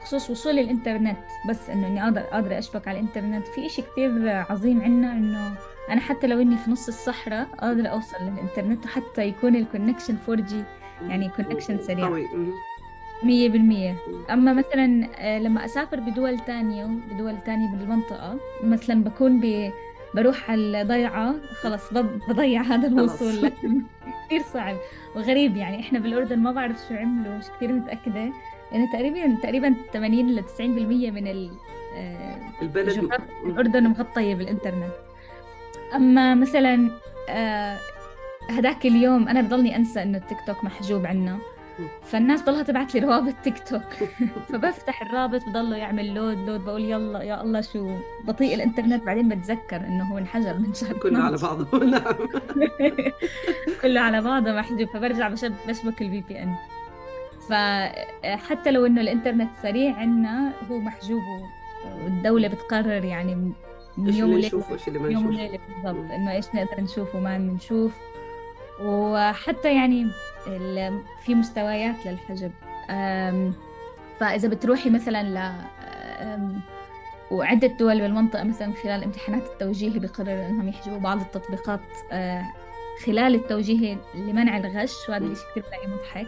بخصوص 0.00 0.30
وصول 0.30 0.58
الإنترنت. 0.58 1.18
بس 1.48 1.70
إنه 1.70 1.86
إني 1.86 2.04
أقدر 2.04 2.20
أقدر 2.32 2.58
أشبك 2.58 2.88
على 2.88 3.00
الإنترنت. 3.00 3.46
في 3.46 3.66
إشي 3.66 3.82
كثير 3.82 4.28
عظيم 4.28 4.80
عنا 4.80 5.12
إنه 5.12 5.52
أنا 5.90 6.00
حتى 6.00 6.26
لو 6.26 6.40
إني 6.40 6.56
في 6.56 6.70
نص 6.70 6.88
الصحراء 6.88 7.46
أقدر 7.58 7.90
أوصل 7.90 8.16
للإنترنت 8.20 8.84
وحتى 8.84 9.24
يكون 9.28 9.56
ال 9.56 9.62
connection 9.62 10.16
4 10.28 10.46
G 10.46 10.62
يعني 11.08 11.28
connection 11.28 11.78
سريع. 11.78 12.08
مية 13.22 13.48
بالمية. 13.48 13.94
أما 14.30 14.52
مثلا 14.52 15.08
آه، 15.18 15.38
لما 15.38 15.64
أسافر 15.64 16.00
بدول 16.00 16.38
تانية 16.38 16.84
بدول 16.84 17.36
تانية 17.46 17.70
بالمنطقة 17.70 18.38
مثلا 18.64 19.04
بكون 19.04 19.40
ب 19.40 19.70
بروح 20.14 20.50
على 20.50 20.82
الضيعة 20.82 21.34
خلص 21.62 21.92
بضيع 22.28 22.62
هذا 22.62 22.88
الوصول. 22.88 23.48
كثير 24.26 24.42
صعب 24.52 24.76
وغريب 25.16 25.56
يعني. 25.56 25.80
إحنا 25.80 25.98
بالأردن 25.98 26.38
ما 26.38 26.52
بعرف 26.52 26.76
شو 26.88 26.94
عملوا 26.94 27.38
مش 27.38 27.44
كثير 27.56 27.72
متأكدة. 27.72 28.32
يعني 28.72 28.86
تقريبا 28.86 29.36
تقريبا 29.42 29.74
80 29.92 30.30
ل 30.30 30.44
90% 30.44 30.60
من 31.10 31.50
آه، 31.96 32.36
البلد 32.62 33.10
الأردن 33.44 33.88
مغطية 33.88 34.34
بالإنترنت. 34.34 34.92
أما 35.94 36.34
مثلا 36.34 36.90
آه، 37.28 37.78
هداك 38.50 38.86
اليوم 38.86 39.28
أنا 39.28 39.40
بضلني 39.40 39.76
أنسى 39.76 40.02
إنه 40.02 40.18
التيك 40.18 40.38
توك 40.46 40.64
محجوب 40.64 41.06
عنا. 41.06 41.38
فالناس 42.02 42.42
ضلها 42.42 42.62
تبعت 42.62 42.94
لي 42.94 43.00
روابط 43.00 43.34
تيك 43.44 43.68
توك. 43.68 44.08
فبفتح 44.52 45.02
الرابط 45.02 45.40
بضله 45.48 45.76
يعمل 45.76 46.14
load 46.14 46.38
load 46.38 46.64
بقول 46.64 46.84
يلا 46.84 47.22
يا 47.22 47.42
الله 47.42 47.60
شو 47.60 47.96
بطيء 48.24 48.54
الإنترنت. 48.54 49.04
بعدين 49.04 49.28
بتذكر 49.28 49.76
إنه 49.76 50.04
هو 50.04 50.18
انحجب 50.18 50.60
من 50.60 50.74
شهر 50.74 50.92
كله 50.92 51.18
على 51.18 51.36
بعضه. 51.36 51.78
نعم. 51.84 52.14
كله 53.82 54.00
على 54.00 54.20
بعضه 54.20 54.52
محجوب. 54.52 54.88
فبرجع 54.88 55.28
بشبك 55.28 56.02
ال 56.02 56.20
VPN 56.28 56.54
فحتى 57.50 58.70
لو 58.70 58.86
إنه 58.86 59.00
الإنترنت 59.00 59.50
سريع 59.62 59.96
عندنا 59.96 60.52
هو 60.70 60.78
محجوب 60.78 61.22
والدولة 62.04 62.48
بتقرر 62.48 63.04
يعني 63.04 63.34
من 63.34 63.52
يوم 63.98 64.32
وليلة. 64.32 64.62
يوم 64.94 65.26
وليلة 65.26 65.58
بالضبط. 65.68 66.10
إنه 66.10 66.32
إيش 66.32 66.46
نقدر 66.54 66.80
نشوف 66.80 67.14
وما 67.14 67.38
نشوف. 67.38 67.92
وحتى 68.82 69.74
يعني 69.74 70.06
في 71.24 71.34
مستويات 71.34 72.06
للحجب. 72.06 72.52
فإذا 74.20 74.48
بتروحي 74.48 74.90
مثلا 74.90 75.22
ل 75.22 75.52
وعدة 77.30 77.66
دول 77.68 78.00
بالمنطقة 78.00 78.44
مثلا 78.44 78.72
خلال 78.82 79.04
امتحانات 79.04 79.42
التوجيه 79.42 79.98
بيقرروا 79.98 80.46
إنهم 80.48 80.68
يحجبوا 80.68 80.98
بعض 80.98 81.20
التطبيقات 81.20 81.80
آه، 82.12 82.42
خلال 83.06 83.34
التوجيه 83.34 83.96
لمنع 84.14 84.56
الغش 84.56 85.08
وهذا 85.08 85.24
الشيء 85.24 85.46
كثير 85.50 85.62
بلاقيه 85.62 85.88
مضحك. 85.88 86.26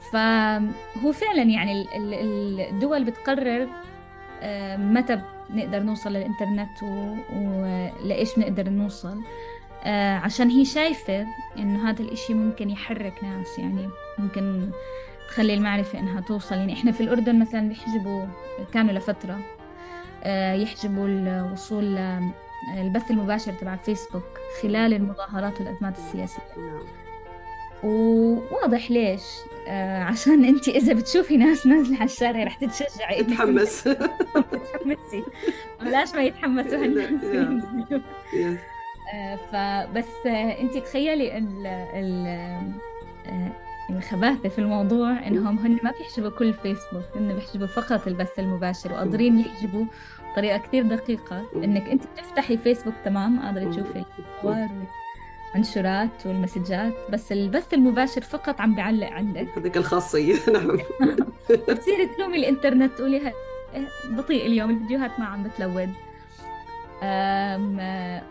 فهو 0.00 1.12
فعلا 1.12 1.42
يعني 1.42 1.86
الدول 2.70 3.04
بتقرر 3.04 3.68
آه، 4.42 4.76
متى 4.76 5.20
نقدر 5.50 5.82
نوصل 5.82 6.10
للإنترنت 6.12 6.82
ولإيش 7.32 8.38
نقدر 8.38 8.68
نوصل. 8.68 9.20
آه، 9.84 10.14
عشان 10.16 10.50
هي 10.50 10.64
شايفة 10.64 11.26
إنه 11.58 11.90
هذا 11.90 12.02
الإشي 12.02 12.34
ممكن 12.34 12.70
يحرك 12.70 13.24
ناس 13.24 13.58
يعني 13.58 13.88
ممكن 14.18 14.70
تخلي 15.28 15.54
المعرفة 15.54 15.98
إنها 15.98 16.20
توصل. 16.20 16.54
يعني 16.54 16.72
إحنا 16.72 16.92
في 16.92 17.00
الأردن 17.00 17.38
مثلا 17.38 17.68
بيحجبوا 17.68 18.26
كانوا 18.72 18.92
لفترة 18.92 19.38
آه، 20.24 20.52
يحجبوا 20.52 21.08
الوصول 21.08 21.98
البث 22.78 23.10
المباشر 23.10 23.52
تبع 23.52 23.76
فيسبوك 23.76 24.24
خلال 24.62 24.94
المظاهرات 24.94 25.60
والأزمات 25.60 25.98
السياسية. 25.98 26.42
نعم. 26.56 27.05
وواضح 27.86 28.90
ليش. 28.90 29.22
آه 29.68 30.02
عشان 30.02 30.44
انت 30.44 30.68
إذا 30.68 30.92
بتشوفي 30.92 31.36
ناس 31.36 31.66
نازلة 31.66 31.96
على 31.96 32.04
الشارع 32.04 32.44
رح 32.44 32.54
تتشجعي. 32.54 33.22
تتحمس 33.24 33.82
تتحمسي 33.84 35.22
بلاش 35.80 36.14
ما 36.14 36.22
يتحمسوا 36.22 36.78
هالناس 36.78 37.24
آه 39.14 39.36
فبس 39.36 40.26
آه 40.26 40.60
انت 40.60 40.76
تخيلي 40.76 41.38
ال 41.38 41.66
ال 41.66 42.26
آه 43.26 43.52
الخباثة 43.90 44.48
في 44.48 44.58
الموضوع 44.58 45.26
انهم 45.26 45.58
هن 45.58 45.78
ما 45.82 45.92
بيحجبوا 45.98 46.30
كل 46.30 46.52
فيسبوك 46.52 47.04
هن 47.16 47.34
بيحجبوا 47.34 47.66
فقط 47.66 48.06
البث 48.06 48.38
المباشر 48.38 48.92
وقادرين 48.92 49.38
يحجبوا 49.38 49.84
بطريقة 50.32 50.58
كثير 50.58 50.82
دقيقة. 50.82 51.44
إنك 51.56 51.88
انت 51.88 52.02
بتفتحي 52.06 52.56
فيسبوك 52.56 52.94
تمام 53.04 53.40
قادرة 53.40 53.70
تشوفي 53.70 54.04
الصور 54.18 54.68
المنشورات 55.56 56.26
والمسجات 56.26 56.92
بس 57.10 57.32
البث 57.32 57.74
المباشر 57.74 58.20
فقط 58.20 58.60
عم 58.60 58.74
بيعلق 58.74 59.06
عندك. 59.06 59.48
هذيك 59.56 59.76
الخاصية 59.76 60.34
نعم. 60.52 60.78
بتصيري 61.68 62.06
تلومي 62.16 62.36
الإنترنت 62.36 62.92
تقولي 62.92 63.32
بطيء 64.04 64.46
اليوم 64.46 64.70
الفيديوهات 64.70 65.20
ما 65.20 65.24
عم 65.24 65.42
بتلود. 65.42 65.90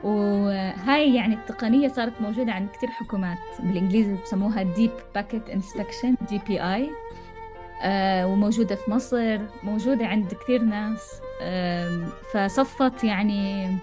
وهاي 0.03 1.15
يعني 1.15 1.36
التقنية 1.36 1.88
صارت 1.88 2.22
موجودة 2.22 2.51
عند 2.51 2.70
كثير 2.70 2.89
حكومات 2.89 3.38
بالإنجليزي 3.60 4.15
بسموها 4.24 4.63
deep 4.63 4.91
packet 5.15 5.50
inspection 5.50 6.15
DPI 6.29 6.89
وموجودة 8.25 8.75
في 8.75 8.91
مصر 8.91 9.39
موجودة 9.63 10.08
عند 10.08 10.34
كثير 10.34 10.62
ناس. 10.62 11.22
فصفت 12.34 13.03
يعني 13.03 13.77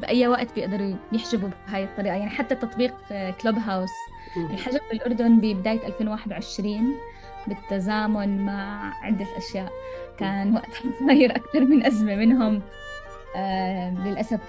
بأي 0.00 0.28
وقت 0.28 0.54
بيقدروا 0.54 0.94
يحجبوا 1.12 1.48
بهاي 1.68 1.84
الطريقة. 1.84 2.16
يعني 2.16 2.30
حتى 2.30 2.54
تطبيق 2.54 2.94
كلوب 3.42 3.54
هاوس 3.58 3.90
الحجب 4.36 4.80
بالأردن 4.90 5.38
ببداية 5.40 5.86
2021 5.86 6.94
بالتزامن 7.46 8.44
مع 8.46 8.92
عدة 9.02 9.26
أشياء. 9.36 9.72
كان 10.18 10.54
وقتها 10.54 10.92
صاير 11.06 11.36
أكثر 11.36 11.60
من 11.60 11.86
أزمة 11.86 12.14
منهم. 12.16 12.62
للأسف 14.04 14.40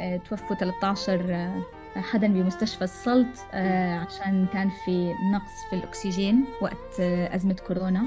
آه، 0.00 0.16
توفوا 0.16 0.56
13 0.56 1.20
آه، 1.30 1.62
حدا 2.00 2.26
بمستشفى 2.26 2.84
السلط 2.84 3.26
آه، 3.52 3.98
عشان 3.98 4.46
كان 4.52 4.70
في 4.84 5.12
نقص 5.32 5.70
في 5.70 5.76
الأكسجين 5.76 6.44
وقت 6.60 7.00
أزمة 7.00 7.56
كورونا. 7.66 8.02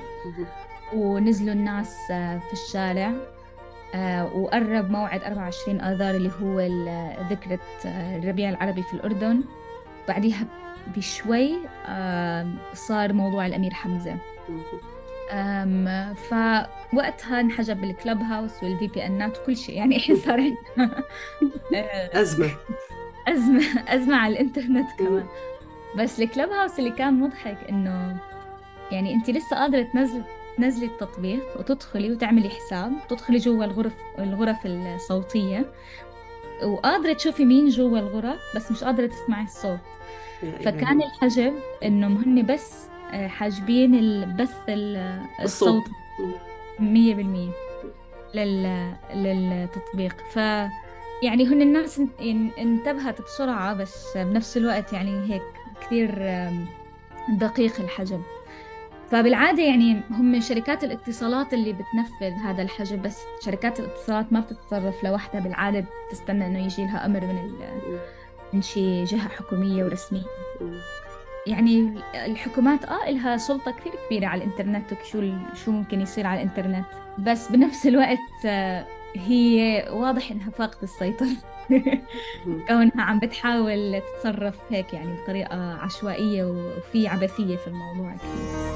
ونزلوا 0.94 1.54
الناس 1.54 1.96
في 2.08 2.54
الشارع. 2.54 3.08
آه، 3.10 3.37
وقرب 4.36 4.92
موعد 4.92 5.24
24 5.24 5.82
آذار 5.82 6.16
اللي 6.16 6.32
هو 6.42 6.60
ذكرى 7.30 7.58
آه، 7.86 8.18
الربيع 8.18 8.50
العربي 8.50 8.84
في 8.84 8.94
الأردن. 8.94 9.42
بعديها 10.08 10.46
بشوي 10.98 11.54
صار 12.74 13.14
موضوع 13.14 13.46
الأمير 13.46 13.74
حمزة. 13.74 14.16
فوقتها 16.14 17.40
انحجب 17.40 17.84
الكلب 17.84 18.22
هاوس 18.22 18.64
والفي 18.64 18.88
بي 18.88 19.06
انات 19.06 19.38
وكل 19.40 19.58
شيء. 19.58 19.76
يعني 19.76 19.96
الحين 19.96 20.16
صار 20.26 20.40
عندنا 20.40 21.04
أزمة. 22.22 22.50
أزمة 23.28 23.64
أزمة 23.88 24.16
على 24.18 24.34
الإنترنت 24.34 24.88
كمان. 25.00 25.26
بس 25.98 26.20
الكلب 26.20 26.50
هاوس 26.50 26.80
اللي 26.80 26.92
كان 26.92 27.20
مضحك 27.20 27.58
إنه 27.70 28.18
يعني 28.92 29.14
أنت 29.14 29.30
لسه 29.30 29.56
قادرة 29.58 29.82
تنزلي 29.94 30.24
تنزلي 30.58 30.86
التطبيق 30.86 31.44
وتدخلي 31.60 32.12
وتعملي 32.12 32.50
حساب 32.50 32.92
تدخلي 33.10 33.38
جوا 33.38 33.66
الغرف 33.66 33.94
الغرف 34.20 34.58
الصوتية. 34.66 35.72
وقادرة 36.64 37.14
تشوفي 37.14 37.46
مين 37.46 37.70
جوا 37.70 38.00
الغرف 38.00 38.40
بس 38.56 38.72
مش 38.72 38.84
قادرة 38.84 39.08
تسمعي 39.08 39.44
الصوت. 39.44 39.80
فكان 40.42 41.02
الحجب 41.02 41.54
إنه 41.84 42.08
هن 42.08 42.46
بس 42.46 42.88
آه، 43.14 43.28
حاجبين 43.28 43.96
البث 43.96 44.56
الصوت. 45.44 45.84
مية 46.80 47.16
بالمية 47.16 47.52
للتطبيق. 49.14 50.16
ف 50.32 50.36
يعني 51.24 51.46
هن 51.48 51.62
الناس 51.62 52.02
انتبهت 52.60 53.22
بسرعة 53.22 53.74
بس 53.74 54.18
بنفس 54.18 54.58
الوقت 54.58 54.94
يعني 54.94 55.34
هيك 55.34 55.44
كثير 55.82 56.22
دقيق 57.30 57.80
الحجب. 57.80 58.22
فبالعادة 59.12 59.64
يعني 59.64 60.02
هم 60.12 60.40
شركات 60.40 60.84
الاتصالات 60.84 61.54
اللي 61.54 61.74
بتنفذ 61.74 62.32
هذا 62.44 62.62
الحجب 62.62 63.02
بس 63.02 63.22
شركات 63.46 63.80
الاتصالات 63.80 64.34
ما 64.34 64.40
بتتصرف 64.40 65.04
لوحدها 65.04 65.42
بالعادة 65.42 65.86
بتستنى 66.10 66.48
إنه 66.48 66.66
يجي 66.66 66.86
لها 66.86 67.06
أمر 67.06 67.20
من 67.22 67.52
من 68.54 68.62
شي 68.62 69.04
جهة 69.04 69.30
حكومية 69.30 69.84
ورسمية. 69.84 70.24
يعني 71.48 71.94
الحكومات 72.26 72.86
آه 72.86 73.10
لها 73.10 73.38
سلطة 73.38 73.72
كثير 73.72 73.94
كبيرة 74.08 74.28
على 74.28 74.44
الإنترنت 74.44 74.94
وشو 74.94 75.32
شو 75.66 75.72
ممكن 75.72 76.02
يصير 76.02 76.28
على 76.28 76.42
الإنترنت 76.42 76.86
بس 77.18 77.48
بنفس 77.52 77.88
الوقت 77.88 78.46
آه، 78.46 78.86
هي 79.16 79.86
واضح 79.92 80.32
إنها 80.32 80.50
فاقدة 80.50 80.84
السيطرة. 80.84 81.28
كونها 82.68 83.02
عم 83.02 83.20
بتحاول 83.20 84.02
تتصرف 84.02 84.56
هيك 84.70 84.94
يعني 84.94 85.22
بطريقة 85.22 85.74
عشوائية 85.74 86.44
وفي 86.44 87.08
عبثية 87.08 87.56
في 87.56 87.68
الموضوع 87.68 88.16
كثير 88.16 88.68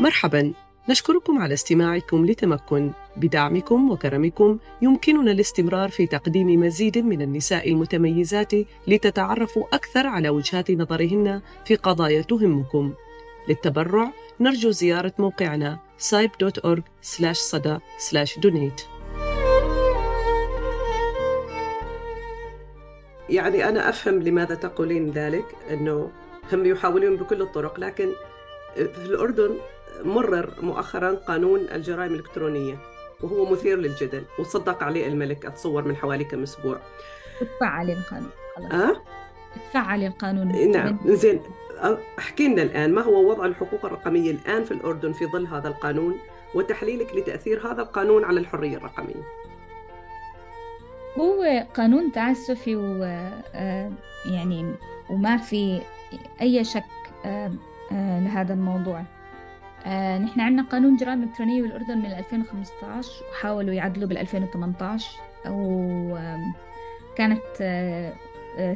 مرحبا. 0.00 0.52
نشكركم 0.88 1.38
على 1.38 1.54
استماعكم 1.54 2.26
لتمكن 2.26 2.92
بدعمكم 3.16 3.90
وكرمكم. 3.90 4.58
يمكننا 4.82 5.32
الاستمرار 5.32 5.88
في 5.88 6.06
تقديم 6.06 6.60
مزيد 6.60 6.98
من 6.98 7.22
النساء 7.22 7.70
المتميزات 7.70 8.52
لتتعرفوا 8.86 9.64
أكثر 9.72 10.06
على 10.06 10.28
وجهات 10.28 10.70
نظرهن 10.70 11.40
في 11.64 11.74
قضايا 11.74 12.22
تهمكم. 12.22 12.92
للتبرع 13.48 14.12
نرجو 14.40 14.70
زيارة 14.70 15.12
موقعنا 15.18 15.78
site.org 15.98 16.82
صدى 17.32 17.78
donate 18.40 18.82
يعني 23.28 23.68
أنا 23.68 23.88
أفهم 23.88 24.22
لماذا 24.22 24.54
تقولين 24.54 25.10
ذلك 25.10 25.44
أنه 25.70 26.10
هم 26.52 26.66
يحاولون 26.66 27.16
بكل 27.16 27.42
الطرق 27.42 27.80
لكن 27.80 28.08
في 28.74 29.04
الأردن 29.04 29.56
مرر 30.02 30.50
مؤخرا 30.60 31.14
قانون 31.14 31.60
الجرائم 31.60 32.14
الإلكترونية 32.14 32.78
وهو 33.22 33.52
مثير 33.52 33.78
للجدل 33.78 34.24
وصدق 34.38 34.82
عليه 34.82 35.06
الملك 35.06 35.46
أتصور 35.46 35.84
من 35.84 35.96
حوالي 35.96 36.24
كم 36.24 36.42
أسبوع. 36.42 36.78
تفعل 37.40 37.90
القانون 37.90 38.30
خلاص. 38.56 38.72
أه؟ 38.72 39.02
تفعل 39.70 40.02
القانون. 40.02 40.70
نعم. 40.70 40.98
زين. 41.04 41.40
احكي 42.18 42.48
لنا 42.48 42.62
الآن 42.62 42.92
ما 42.92 43.02
هو 43.02 43.30
وضع 43.30 43.46
الحقوق 43.46 43.84
الرقمية 43.84 44.30
الآن 44.30 44.64
في 44.64 44.70
الأردن 44.70 45.12
في 45.12 45.26
ظل 45.26 45.46
هذا 45.46 45.68
القانون 45.68 46.18
وتحليلك 46.54 47.14
لتأثير 47.14 47.66
هذا 47.72 47.82
القانون 47.82 48.24
على 48.24 48.40
الحرية 48.40 48.76
الرقمية؟ 48.76 49.44
هو 51.18 51.66
قانون 51.74 52.12
تعسفي 52.12 52.76
و 52.76 53.04
آه، 53.54 53.90
يعني 54.26 54.74
وما 55.10 55.36
في 55.36 55.80
أي 56.40 56.64
شك 56.64 56.84
آه، 57.24 57.52
آه، 57.92 58.20
لهذا 58.20 58.54
الموضوع. 58.54 59.04
نحن 60.18 60.40
عندنا 60.40 60.62
قانون 60.62 60.96
جرائم 60.96 61.22
إلكترونية 61.22 61.62
بالأردن 61.62 61.98
من 61.98 62.06
2015 62.06 63.24
وحاولوا 63.30 63.74
يعدلوا 63.74 64.08
بال 64.08 64.18
2018 64.18 65.10
وكانت 65.50 67.40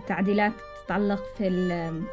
تعديلات 0.06 0.52
تتعلق 0.88 1.22
في 1.38 1.48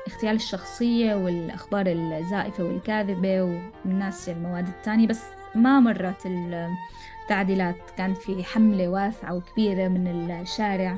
اغتيال 0.07 0.35
الشخصية 0.35 1.15
والأخبار 1.15 1.85
الزائفة 1.88 2.63
والكاذبة 2.63 3.41
والناس 3.85 4.29
المواد 4.29 4.67
الثانية 4.67 5.07
بس 5.07 5.23
ما 5.55 5.79
مرت 5.79 6.25
التعديلات. 6.25 7.75
كان 7.97 8.13
في 8.13 8.43
حملة 8.43 8.88
واسعة 8.88 9.35
وكبيرة 9.35 9.88
من 9.88 10.31
الشارع 10.41 10.97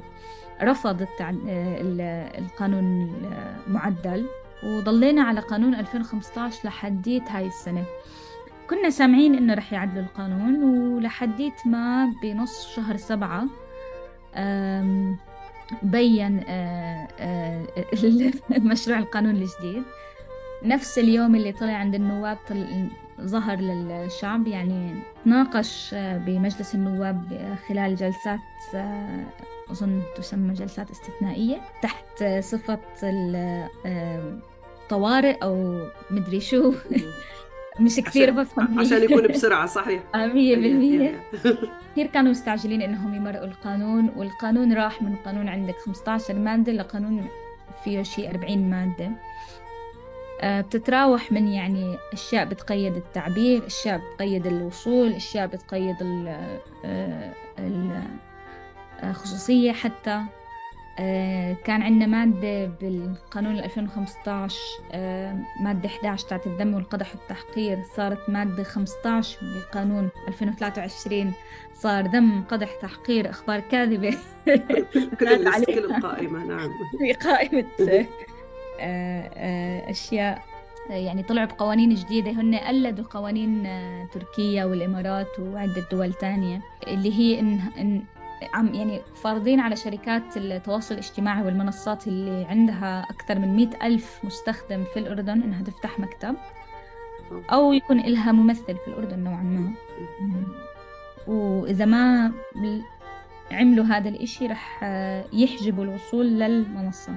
رفض 0.61 1.07
القانون 2.39 3.11
المعدل 3.67 4.25
وضلينا 4.63 5.23
على 5.23 5.39
قانون 5.39 5.75
2015 5.75 6.67
لحديت 6.67 7.31
هاي 7.31 7.47
السنة. 7.47 7.83
كنا 8.69 8.89
سامعين 8.89 9.35
إنه 9.35 9.53
رح 9.53 9.73
يعدلوا 9.73 10.03
القانون 10.03 10.63
ولحديت 10.63 11.67
ما 11.67 12.13
بنص 12.23 12.67
شهر 12.75 12.97
سبعة 12.97 13.43
بين 15.83 16.43
آه، 16.47 17.07
آه، 17.19 17.65
مشروع 18.71 18.97
القانون 18.97 19.35
الجديد 19.35 19.83
نفس 20.63 20.99
اليوم 20.99 21.35
اللي 21.35 21.51
طلع 21.51 21.73
عند 21.73 21.95
النواب 21.95 22.37
ظهر 23.21 23.57
للشعب 23.57 24.47
يعني 24.47 24.95
تناقش 25.25 25.93
آه، 25.93 26.17
بمجلس 26.17 26.75
النواب 26.75 27.57
خلال 27.67 27.95
جلسات 27.95 28.39
أظن 29.71 30.01
تسمى 30.17 30.53
جلسات 30.53 30.91
استثنائية 30.91 31.61
تحت 31.81 32.23
صفة 32.39 32.79
الطوارئ 34.85 35.37
أو 35.43 35.81
مدري 36.11 36.39
شو. 36.39 36.73
مش 37.79 37.95
كثير 37.95 38.31
بفهم 38.31 38.79
عشان 38.79 39.03
يكون 39.03 39.27
بسرعة 39.27 39.65
صحيح. 39.65 40.01
مية 40.33 40.55
بالمية. 40.55 41.23
كثير 41.91 42.07
كانوا 42.07 42.31
مستعجلين 42.31 42.81
إنهم 42.81 43.15
يمرقوا 43.15 43.45
القانون 43.45 44.11
والقانون 44.15 44.73
راح 44.73 45.01
من 45.01 45.15
قانون 45.15 45.49
عندك 45.49 45.75
15 45.85 46.33
مادة 46.33 46.71
لقانون 46.71 47.27
فيه 47.83 48.03
شيء 48.03 48.29
40 48.29 48.69
مادة. 48.69 49.11
آه، 50.41 50.61
بتتراوح 50.61 51.31
من 51.31 51.47
يعني 51.47 51.97
أشياء 52.13 52.45
بتقيد 52.45 52.95
التعبير 52.95 53.65
أشياء 53.67 54.01
بتقيد 54.13 54.47
الوصول 54.47 55.13
أشياء 55.13 55.47
بتقيد 55.47 55.95
آه، 56.85 57.33
الخصوصية 59.03 59.71
حتى. 59.71 60.11
آه، 60.11 60.36
كان 61.53 61.81
عندنا 61.81 62.05
مادة 62.05 62.65
بالقانون 62.65 63.59
2015 63.59 64.55
آه، 64.91 65.37
مادة 65.61 65.89
11 65.89 66.27
تاعت 66.27 66.47
الدم 66.47 66.73
والقدح 66.73 67.15
والتحقير 67.15 67.83
صارت 67.95 68.29
مادة 68.29 68.63
15 68.63 69.37
بقانون 69.41 70.09
2023 70.27 71.33
صار 71.73 72.07
ذم 72.07 72.43
قدح 72.43 72.69
تحقير 72.81 73.29
أخبار 73.29 73.59
كاذبة. 73.59 74.17
كل 75.19 75.27
القائمة 75.67 76.45
نعم. 76.45 76.69
في 76.99 77.13
قائمة. 77.13 77.65
آه، 78.79 79.91
أشياء 79.91 80.43
يعني 80.89 81.23
طلعوا 81.23 81.47
بقوانين 81.47 81.95
جديدة. 81.95 82.31
هن 82.31 82.55
قلدوا 82.55 83.05
قوانين 83.05 83.67
تركيا 84.13 84.65
والإمارات 84.65 85.39
وعدة 85.39 85.83
دول 85.91 86.13
تانية 86.13 86.61
اللي 86.87 87.13
هي 87.13 87.39
إن, 87.39 87.59
إن 87.77 88.03
عم 88.53 88.73
يعني 88.73 89.01
فارضين 89.23 89.59
على 89.59 89.75
شركات 89.75 90.37
التواصل 90.37 90.93
الاجتماعي 90.93 91.43
والمنصات 91.43 92.07
اللي 92.07 92.45
عندها 92.45 93.07
أكثر 93.09 93.39
من 93.39 93.55
مئة 93.55 93.87
ألف 93.87 94.19
مستخدم 94.23 94.83
في 94.93 94.99
الأردن 94.99 95.41
إنها 95.41 95.63
تفتح 95.63 95.99
مكتب 95.99 96.35
أو 97.51 97.73
يكون 97.73 97.99
إلها 97.99 98.31
ممثل 98.31 98.77
في 98.77 98.87
الأردن 98.87 99.19
نوعا 99.19 99.43
ما. 99.43 99.71
وإذا 101.27 101.85
ما 101.85 102.31
عملوا 103.51 103.85
هذا 103.85 104.09
الإشي 104.09 104.47
رح 104.47 104.83
يحجبوا 105.33 105.83
الوصول 105.83 106.25
للمنصة. 106.25 107.15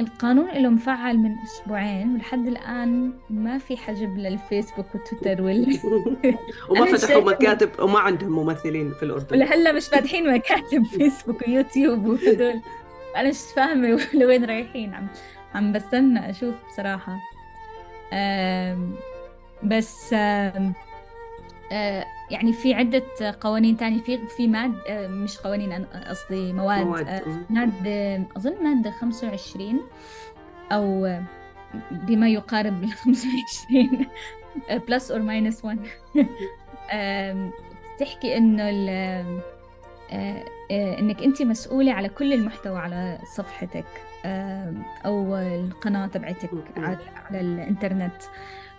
القانون 0.00 0.50
له 0.50 0.68
مفعل 0.68 1.18
من 1.18 1.34
أسبوعين 1.44 2.14
ولحد 2.14 2.46
الآن 2.46 3.12
ما 3.30 3.58
في 3.58 3.76
حجب 3.76 4.18
للفيسبوك 4.18 4.86
وتويتر 4.94 5.42
وال 5.42 5.78
وما 6.70 6.84
فتحوا 6.96 7.22
مكاتب 7.22 7.70
وما 7.80 7.98
عندهم 7.98 8.32
ممثلين 8.32 8.92
في 8.92 9.02
الأردن. 9.02 9.36
ولهلا 9.36 9.72
مش 9.72 9.88
فاتحين 9.88 10.32
مكاتب 10.34 10.84
فيسبوك 10.96 11.48
ويوتيوب 11.48 12.06
وهدول. 12.06 12.60
أنا 13.16 13.28
مش 13.28 13.38
فاهمة 13.56 14.00
لوين 14.14 14.44
رايحين. 14.44 14.94
عم 14.94 15.06
عم 15.54 15.72
بستنى 15.72 16.30
أشوف 16.30 16.54
بصراحة. 16.68 17.16
بس 19.62 20.14
يعني 22.30 22.52
في 22.52 22.74
عدة 22.74 23.02
قوانين 23.40 23.76
تانية 23.76 24.02
في 24.02 24.18
في 24.36 24.46
ماد 24.48 24.74
آه، 24.88 25.06
مش 25.08 25.38
قوانين 25.38 25.72
أنا 25.72 26.08
قصدي 26.08 26.52
مواد 26.52 26.86
مواد. 26.86 27.08
آه، 27.08 27.22
مم. 27.28 27.46
مادة 27.50 28.22
أظن 28.36 28.54
مادة 28.64 28.90
25 28.90 29.80
أو 30.72 31.16
بما 31.90 32.28
يقارب 32.28 32.84
ال 32.84 32.92
25 32.92 34.06
plus 34.88 35.10
or 35.10 35.20
minus 35.22 35.64
1 35.64 35.78
آم، 36.92 37.50
تحكي 37.98 38.36
آه، 40.10 40.44
آه، 40.70 40.98
إنك 40.98 41.22
أنت 41.22 41.42
مسؤولة 41.42 41.92
على 41.92 42.08
كل 42.08 42.32
المحتوى 42.32 42.78
على 42.78 43.18
صفحتك 43.36 43.84
آم، 44.24 44.82
أو 45.06 45.36
القناة 45.36 46.06
تبعتك. 46.06 46.50
على 46.76 46.98
على 47.30 47.40
الإنترنت 47.40 48.22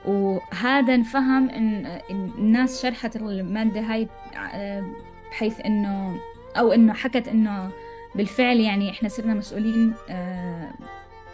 وهذا 0.08 0.96
انفهم 0.96 1.50
إن 1.50 2.00
الناس 2.12 2.82
شرحت 2.82 3.16
المادة 3.16 3.82
هاي 3.82 4.08
آه، 4.54 4.86
بحيث 5.32 5.60
إنه 5.66 6.18
أو 6.58 6.72
إنه 6.72 6.94
حكت 6.94 7.28
إنه 7.28 7.70
بالفعل 8.16 8.60
يعني 8.60 8.90
إحنا 8.90 9.10
صرنا 9.10 9.34
مسؤولين 9.34 9.94
آه، 10.10 10.72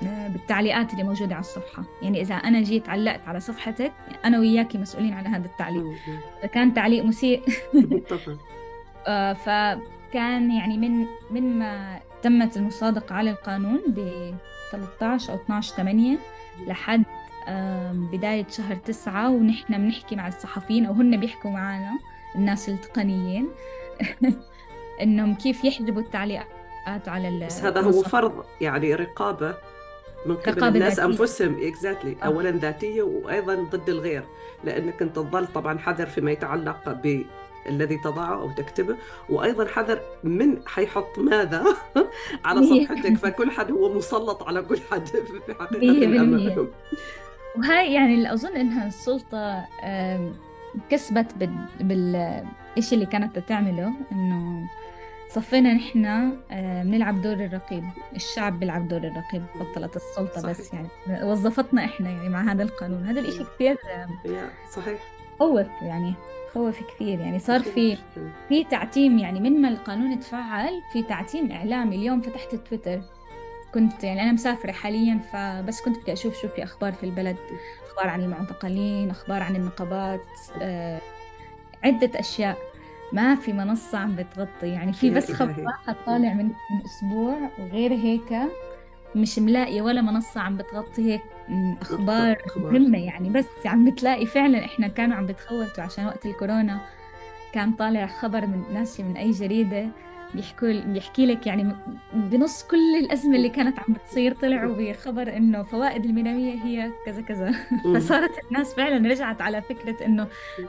آه، 0.03 0.27
بالتعليقات 0.27 0.93
اللي 0.93 1.03
موجودة 1.03 1.35
على 1.35 1.41
الصفحة. 1.41 1.83
يعني 2.01 2.21
إذا 2.21 2.35
أنا 2.35 2.61
جيت 2.61 2.89
علقت 2.89 3.27
على 3.27 3.39
صفحتك 3.39 3.91
أنا 4.25 4.39
وياكي 4.39 4.77
مسؤولين 4.77 5.13
على 5.13 5.29
هذا 5.29 5.45
التعليق. 5.45 5.85
كان 6.53 6.73
تعليق 6.73 7.03
مسيء. 7.03 7.41
فكان 9.45 10.51
يعني 10.51 10.77
من 10.77 11.05
من 11.31 11.59
ما 11.59 11.99
تمت 12.21 12.57
المصادقة 12.57 13.15
على 13.15 13.29
القانون 13.29 13.79
ب 13.87 13.99
13 14.71 15.33
أو 15.33 15.37
12 15.37 15.75
8 15.75 16.17
لحد 16.67 17.03
بداية 17.93 18.45
شهر 18.49 18.75
تسعة 18.75 19.29
ونحن 19.29 19.77
بنحكي 19.77 20.15
مع 20.15 20.27
الصحفيين 20.27 20.85
أو 20.85 20.93
هن 20.93 21.19
بيحكوا 21.19 21.51
معنا 21.51 21.91
الناس 22.35 22.69
التقنيين 22.69 23.47
إنهم 25.01 25.35
كيف 25.35 25.63
يحجبوا 25.65 26.01
التعليقات 26.01 27.07
على 27.07 27.27
ال- 27.27 27.45
بس 27.45 27.61
هذا 27.63 27.81
هو. 27.81 27.91
فرض 28.03 28.45
يعني 28.61 28.95
رقابة 28.95 29.55
من 30.25 30.35
قبل 30.35 30.57
رقابة 30.57 30.67
الناس 30.75 30.99
ذاتية. 30.99 31.05
أنفسهم 31.11 31.57
اكزاكتلي 31.61 32.15
آه. 32.21 32.25
أولا 32.25 32.51
ذاتية 32.51 33.01
وأيضا 33.01 33.55
ضد 33.55 33.89
الغير 33.89 34.23
لأنك 34.63 35.01
أنت 35.01 35.15
تظل 35.15 35.47
طبعا 35.47 35.77
حذر 35.77 36.05
فيما 36.05 36.31
يتعلق 36.31 36.89
بالذي 37.65 37.97
تضعه 37.97 38.41
أو 38.41 38.51
تكتبه 38.51 38.95
وأيضا 39.29 39.65
حذر 39.67 39.99
من 40.23 40.67
حيحط 40.67 41.19
ماذا 41.19 41.63
على 42.45 42.63
صفحتك 42.63 43.17
فكل 43.17 43.51
حد 43.51 43.71
هو 43.71 43.93
مسلط 43.93 44.43
على 44.43 44.61
كل 44.61 44.79
حد 44.91 45.07
في 45.07 45.23
بالمية. 45.71 46.67
وهاي 47.57 47.93
يعني 47.93 48.15
اللي 48.15 48.33
أظن 48.33 48.55
إنها 48.55 48.87
السلطة 48.87 49.65
كسبت 50.89 51.33
بال... 51.35 51.55
بالإشي 51.79 52.95
اللي 52.95 53.05
كانت 53.05 53.39
تعمله 53.39 53.93
إنه 54.11 54.69
صفينا 55.29 55.73
نحن 55.73 56.33
بنلعب 56.83 57.21
دور 57.21 57.33
الرقيب 57.33 57.83
الشعب 58.15 58.59
بيلعب 58.59 58.87
دور 58.87 58.99
الرقيب 58.99 59.43
بطلت 59.55 59.95
السلطة 59.95 60.41
صحيح. 60.41 60.49
بس 60.49 60.73
يعني 60.73 60.87
وظفتنا 61.23 61.85
إحنا 61.85 62.09
يعني 62.09 62.29
مع 62.29 62.51
هذا 62.51 62.63
القانون. 62.63 63.05
هذا 63.05 63.19
الإشي 63.19 63.43
كثير 63.43 63.77
يا 64.25 64.49
صحيح. 64.71 64.99
خوف 65.39 65.67
يعني 65.81 66.13
خوف 66.53 66.79
كثير 66.95 67.19
يعني. 67.19 67.39
صار 67.39 67.59
في 67.59 67.97
في 68.49 68.63
تعتيم 68.63 69.19
يعني 69.19 69.39
من 69.39 69.61
ما 69.61 69.69
القانون 69.69 70.19
تفعل 70.19 70.81
في 70.93 71.03
تعتيم 71.03 71.51
إعلامي. 71.51 71.95
اليوم 71.95 72.21
فتحت 72.21 72.55
تويتر 72.55 73.01
كنت 73.73 74.03
يعني 74.03 74.21
أنا 74.21 74.31
مسافرة 74.31 74.71
حاليا 74.71 75.19
فبس 75.33 75.81
كنت 75.81 75.97
بدي 75.99 76.13
أشوف 76.13 76.41
شو 76.41 76.47
في 76.47 76.63
أخبار 76.63 76.91
في 76.93 77.03
البلد 77.03 77.37
أخبار 77.89 78.09
عن 78.09 78.21
المعتقلين 78.21 79.09
أخبار 79.09 79.43
عن 79.43 79.55
النقابات 79.55 80.21
آه، 80.61 81.01
عدة 81.83 82.19
أشياء 82.19 82.57
ما 83.13 83.35
في 83.35 83.53
منصة 83.53 83.97
عم 83.97 84.15
بتغطي 84.15 84.67
يعني 84.67 84.93
في 84.93 85.09
بس 85.09 85.31
خبر. 85.31 85.55
واحد 85.65 85.95
طالع 86.05 86.33
من 86.33 86.51
أسبوع 86.85 87.37
وغير 87.59 87.91
هيك 87.93 88.33
مش 89.15 89.39
ملاقية 89.39 89.81
ولا 89.81 90.01
منصة 90.01 90.41
عم 90.41 90.57
بتغطي 90.57 91.13
هيك 91.13 91.21
أخبار. 91.81 92.37
مهمة 92.57 92.97
يعني 92.97 93.29
بس 93.29 93.45
عم 93.65 93.85
بتلاقي 93.91 94.25
فعلا 94.25 94.65
إحنا 94.65 94.87
كانوا 94.87 95.15
عم 95.17 95.25
بتخوتوا 95.25 95.83
عشان 95.83 96.05
وقت 96.05 96.25
الكورونا 96.25 96.81
كان 97.53 97.71
طالع 97.71 98.05
خبر 98.07 98.45
من 98.45 98.63
ناشي 98.73 99.03
من 99.03 99.17
أي 99.17 99.31
جريدة 99.31 99.87
بيحكوا 100.35 100.81
بيحكي 100.81 101.25
لك 101.25 101.47
يعني 101.47 101.75
بنص 102.13 102.63
كل 102.63 102.95
الأزمة 102.99 103.35
اللي 103.35 103.49
كانت 103.49 103.79
عم 103.79 103.93
بتصير 103.93 104.33
طلعوا 104.33 104.75
بخبر 104.75 105.37
إنه 105.37 105.63
فوائد 105.63 106.05
المنامية 106.05 106.63
هي 106.63 106.91
كذا 107.05 107.21
كذا. 107.21 107.51
فصارت 107.95 108.31
الناس 108.47 108.73
فعلا 108.73 109.09
رجعت 109.09 109.41
على 109.41 109.61
فكرة 109.61 110.05
إنه 110.05 110.27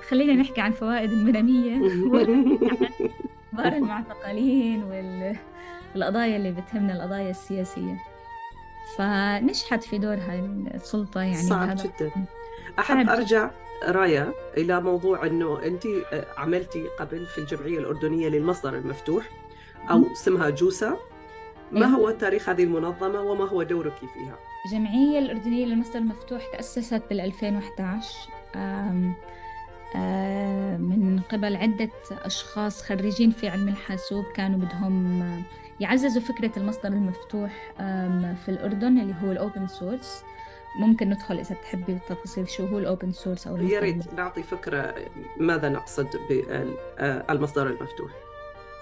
خلينا 0.08 0.32
نحكي 0.32 0.60
عن 0.60 0.72
فوائد 0.72 1.12
المنامية 1.12 1.76
أخبار 3.54 3.72
المعتقلين 3.72 4.82
والقضايا 5.94 6.36
اللي 6.36 6.52
بتهمنا 6.52 6.92
القضايا 6.96 7.30
السياسية. 7.30 7.96
فنجحت 8.96 9.84
في 9.84 9.98
دورها 9.98 10.34
السلطة 10.74 11.20
يعني 11.20 11.36
صعب 11.36 11.76
جدا. 11.76 12.10
جداً. 12.80 13.12
أرجع 13.12 13.50
رايا 13.88 14.32
إلى 14.56 14.80
موضوع 14.80 15.26
أنه 15.26 15.62
أنت 15.66 15.82
عملتي 16.36 16.86
قبل 16.98 17.26
في 17.26 17.38
الجمعية 17.38 17.78
الأردنية 17.78 18.28
للمصدر 18.28 18.74
المفتوح. 18.74 19.24
أو 19.90 20.12
اسمها 20.12 20.50
JOSA. 20.50 20.96
ما 21.72 21.86
أيوة. 21.86 21.96
هو 21.98 22.10
تاريخ 22.10 22.48
هذه 22.48 22.64
المنظمة 22.64 23.20
وما 23.20 23.44
هو 23.48 23.62
دورك 23.62 23.92
فيها؟ 24.14 24.38
الجمعية 24.66 25.18
الأردنية 25.18 25.66
للمصدر 25.66 25.98
المفتوح 25.98 26.42
تأسست 26.52 27.02
بال 27.10 27.20
2011 27.20 28.14
آم، 28.56 29.14
آم، 29.96 30.80
من 30.80 31.20
قبل 31.32 31.56
عدة 31.56 31.88
أشخاص 32.10 32.82
خريجين 32.82 33.30
في 33.30 33.48
علم 33.48 33.68
الحاسوب 33.68 34.24
كانوا 34.34 34.58
بدهم 34.58 35.22
يعززوا 35.80 36.22
فكرة 36.22 36.50
المصدر 36.56 36.88
المفتوح 36.88 37.72
في 38.44 38.48
الأردن 38.48 38.98
اللي 39.00 39.14
هو 39.24 39.32
ال 39.32 39.39
open 39.39 39.66
source. 39.66 40.22
ممكن 40.80 41.08
ندخل 41.10 41.38
إذا 41.38 41.54
تحبي 41.54 41.92
بالتفاصيل 41.92 42.48
شو 42.48 42.66
هو 42.66 42.78
ال 42.78 42.85
open 42.85 43.12
source 43.12 43.46
أو 43.46 43.56
يا 43.56 43.80
ريت 43.80 44.14
نعطي 44.14 44.42
فكرة 44.42 44.94
ماذا 45.36 45.68
نقصد 45.68 46.06
بالمصدر 46.28 47.66
المفتوح. 47.66 48.10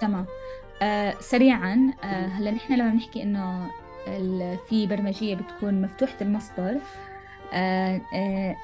تمام. 0.01 0.27
آه 0.83 1.15
سريعا 1.21 1.93
آه 2.05 2.27
هلا 2.27 2.51
نحن 2.51 2.73
لما 2.75 2.91
بنحكي 2.91 3.23
إنه 3.23 3.71
في 4.69 4.87
برمجية 4.87 5.35
بتكون 5.35 5.83
مفتوحة 5.83 6.17
المصدر 6.21 6.77
آه 7.53 8.01
آه 8.15 8.57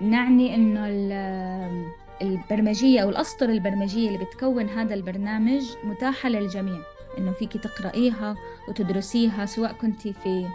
نعني 0.00 0.54
إنه 0.54 0.86
ال- 0.88 1.84
البرمجية 2.22 3.00
أو 3.00 3.08
الأسطر 3.08 3.48
البرمجية 3.48 4.08
اللي 4.08 4.24
بتكون 4.24 4.68
هذا 4.68 4.94
البرنامج 4.94 5.62
متاحة 5.84 6.28
للجميع 6.28 6.80
إنه 7.18 7.32
فيك 7.32 7.52
تقرأيها 7.52 8.36
وتدرسيها 8.68 9.46
سواء 9.46 9.72
كنتي 9.72 10.12
في 10.12 10.46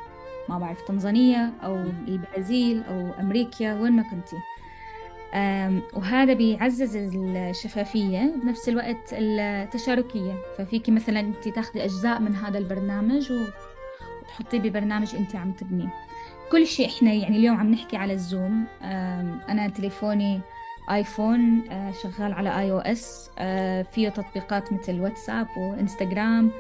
ما 0.50 0.60
بعرف 0.60 0.82
تنزانيا 0.82 1.52
أو 1.64 1.76
البرازيل 2.08 2.84
أو 2.84 3.12
أمريكا 3.20 3.74
وين 3.82 3.92
ما 3.94 4.04
كنتي. 4.04 4.36
وهذا 5.94 6.34
بيعزز 6.34 6.96
الشفافية 6.96 8.34
بنفس 8.44 8.70
الوقت 8.70 9.14
التشاركية. 9.14 10.34
ففيك 10.58 10.90
مثلا 10.90 11.20
أنت 11.20 11.48
تاخذي 11.48 11.84
أجزاء 11.84 12.20
من 12.22 12.36
هذا 12.36 12.58
البرنامج 12.58 13.32
وتحطيه 13.32 14.60
ببرنامج 14.60 15.16
أنت 15.16 15.36
عم 15.36 15.52
تبنيه. 15.52 15.94
كل 16.52 16.68
شيء 16.68 16.88
إحنا 16.88 17.14
يعني 17.14 17.38
اليوم 17.38 17.58
عم 17.58 17.72
نحكي 17.72 17.98
على 17.98 18.14
الزوم. 18.14 18.66
أنا 19.50 19.68
تليفوني 19.68 20.42
آيفون 20.92 21.70
آه، 21.72 21.92
شغال 21.92 22.34
على 22.34 22.60
آي 22.60 22.72
أو 22.72 22.80
إس 22.80 23.30
آه، 23.40 23.82
فيه 23.82 24.10
تطبيقات 24.10 24.74
مثل 24.74 25.00
واتساب 25.02 25.48
وإنستغرام. 25.58 26.52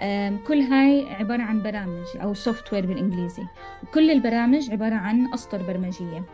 آم، 0.00 0.38
كل 0.46 0.60
هاي 0.60 1.14
عبارة 1.14 1.42
عن 1.42 1.62
برامج 1.62 2.06
أو 2.22 2.34
software 2.34 2.86
بالإنجليزي. 2.86 3.42
وكل 3.82 4.10
البرامج 4.10 4.70
عبارة 4.70 4.94
عن 4.94 5.34
أسطر 5.34 5.62
برمجية. 5.62 6.24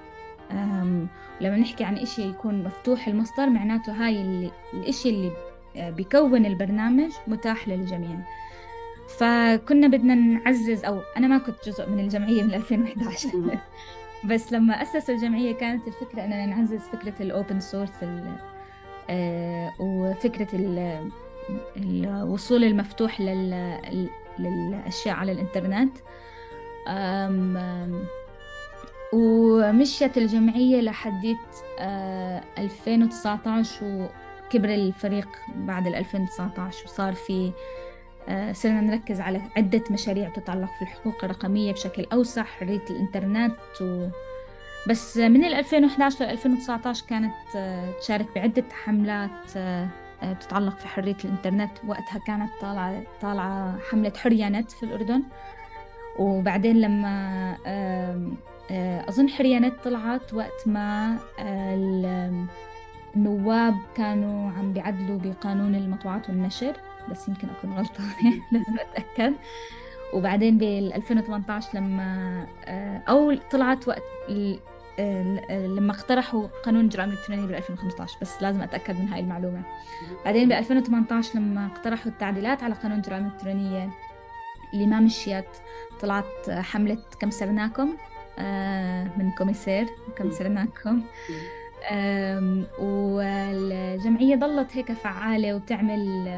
لما 1.40 1.56
نحكي 1.56 1.84
عن 1.84 1.96
إشي 1.96 2.22
يكون 2.28 2.64
مفتوح 2.64 3.08
المصدر 3.08 3.46
معناته 3.50 3.92
هاي 3.92 4.20
اللي 4.20 4.50
الإشي 4.74 5.10
اللي 5.10 5.30
آه، 5.76 5.90
بيكون 5.90 6.46
البرنامج 6.46 7.10
متاح 7.26 7.68
للجميع. 7.68 8.16
فكنا 9.18 9.86
بدنا 9.88 10.14
نعزز 10.14 10.84
أو 10.84 11.00
أنا 11.16 11.26
ما 11.26 11.38
كنت 11.38 11.56
جزء 11.68 11.88
من 11.90 12.00
الجمعية 12.00 12.42
من 12.42 12.54
2011 12.54 13.58
بس 14.30 14.52
لما 14.52 14.82
أسسوا 14.82 15.14
الجمعية 15.14 15.52
كانت 15.54 15.88
الفكرة 15.88 16.24
أننا 16.24 16.46
نعزز 16.46 16.80
فكرة 16.80 17.22
ال 17.22 17.30
open 17.30 17.60
source 17.60 17.90
وفكرة 19.80 20.48
ال- 20.54 21.10
الوصول 21.76 22.64
المفتوح 22.64 23.20
لل- 23.20 24.08
للأشياء 24.38 25.16
على 25.16 25.32
الإنترنت. 25.32 25.96
ومشيت 29.12 30.18
الجمعية 30.18 30.80
لحديت 30.80 31.36
آه، 31.78 32.42
2019 32.58 33.84
وكبر 33.84 34.68
الفريق 34.68 35.28
بعد 35.56 35.86
ال 35.86 35.94
2019 35.94 36.84
وصار 36.84 37.12
في 37.12 37.52
آه، 38.28 38.52
صرنا 38.52 38.80
نركز 38.80 39.20
على 39.20 39.40
عدة 39.56 39.82
مشاريع 39.90 40.28
تتعلق 40.28 40.70
في 40.78 40.82
الحقوق 40.82 41.24
الرقمية 41.24 41.72
بشكل 41.72 42.06
أوسع 42.12 42.42
حرية 42.42 42.84
الإنترنت 42.90 43.56
و 43.80 44.08
بس 44.88 45.16
من 45.16 45.44
2011 45.44 46.24
ل 46.24 46.28
2019 46.28 47.06
كانت 47.06 47.32
تشارك 48.00 48.26
بعدة 48.34 48.64
حملات 48.84 49.50
تتعلق 50.40 50.78
في 50.78 50.88
حرية 50.88 51.16
الإنترنت. 51.24 51.70
وقتها 51.86 52.18
كانت 52.26 52.50
طالعة 52.60 53.02
طالعة 53.20 53.78
حملة 53.90 54.12
حرية 54.16 54.48
نت 54.48 54.70
في 54.70 54.82
الأردن. 54.82 55.22
وبعدين 56.18 56.80
لما 56.80 57.56
أظن 59.08 59.28
حرية 59.28 59.58
نت 59.58 59.74
طلعت 59.84 60.34
وقت 60.34 60.68
ما 60.68 61.18
النواب 63.16 63.74
كانوا 63.94 64.50
عم 64.50 64.72
بيعدلوا 64.72 65.18
بقانون 65.18 65.74
المطبوعات 65.74 66.28
والنشر 66.28 66.76
بس 67.10 67.28
يمكن 67.28 67.48
أكون 67.48 67.72
غلطانة 67.72 68.40
لازم 68.52 68.76
أتأكد. 68.78 69.34
وبعدين 70.14 70.58
بال 70.58 70.92
2018 70.92 71.78
لما 71.78 72.46
آه، 72.64 73.02
أو 73.08 73.34
طلعت 73.50 73.88
وقت 73.88 74.02
لما 75.50 75.92
اقترحوا 75.92 76.46
قانون 76.64 76.84
الجرائم 76.84 77.10
الإلكترونية 77.10 77.46
بال 77.46 77.54
2015 77.54 78.18
بس 78.22 78.42
لازم 78.42 78.62
أتأكد 78.62 79.00
من 79.00 79.08
هاي 79.08 79.20
المعلومة. 79.20 79.62
بعدين 80.24 80.48
بال 80.48 80.56
2018 80.56 81.38
لما 81.38 81.66
اقترحوا 81.66 82.12
التعديلات 82.12 82.62
على 82.62 82.74
قانون 82.74 82.98
الجرائم 82.98 83.26
الإلكترونية 83.26 83.90
اللي 84.74 84.86
ما 84.86 85.00
مشيت 85.00 85.48
طلعت 86.00 86.50
حملة 86.50 86.98
كم 87.20 87.30
سرناكم 87.30 87.88
آه، 87.88 88.15
من 89.18 89.30
كوميسير 89.38 89.86
كم 90.16 90.30
سرناكم 90.30 91.02
والجمعية 92.78 94.36
ظلت 94.36 94.76
هيك 94.76 94.92
فعالة 94.92 95.54
وبتعمل 95.54 96.28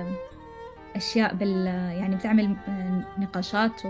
أشياء 0.96 1.34
بال 1.34 1.66
يعني 1.66 2.16
بتعمل 2.16 2.56
نقاشات 3.18 3.82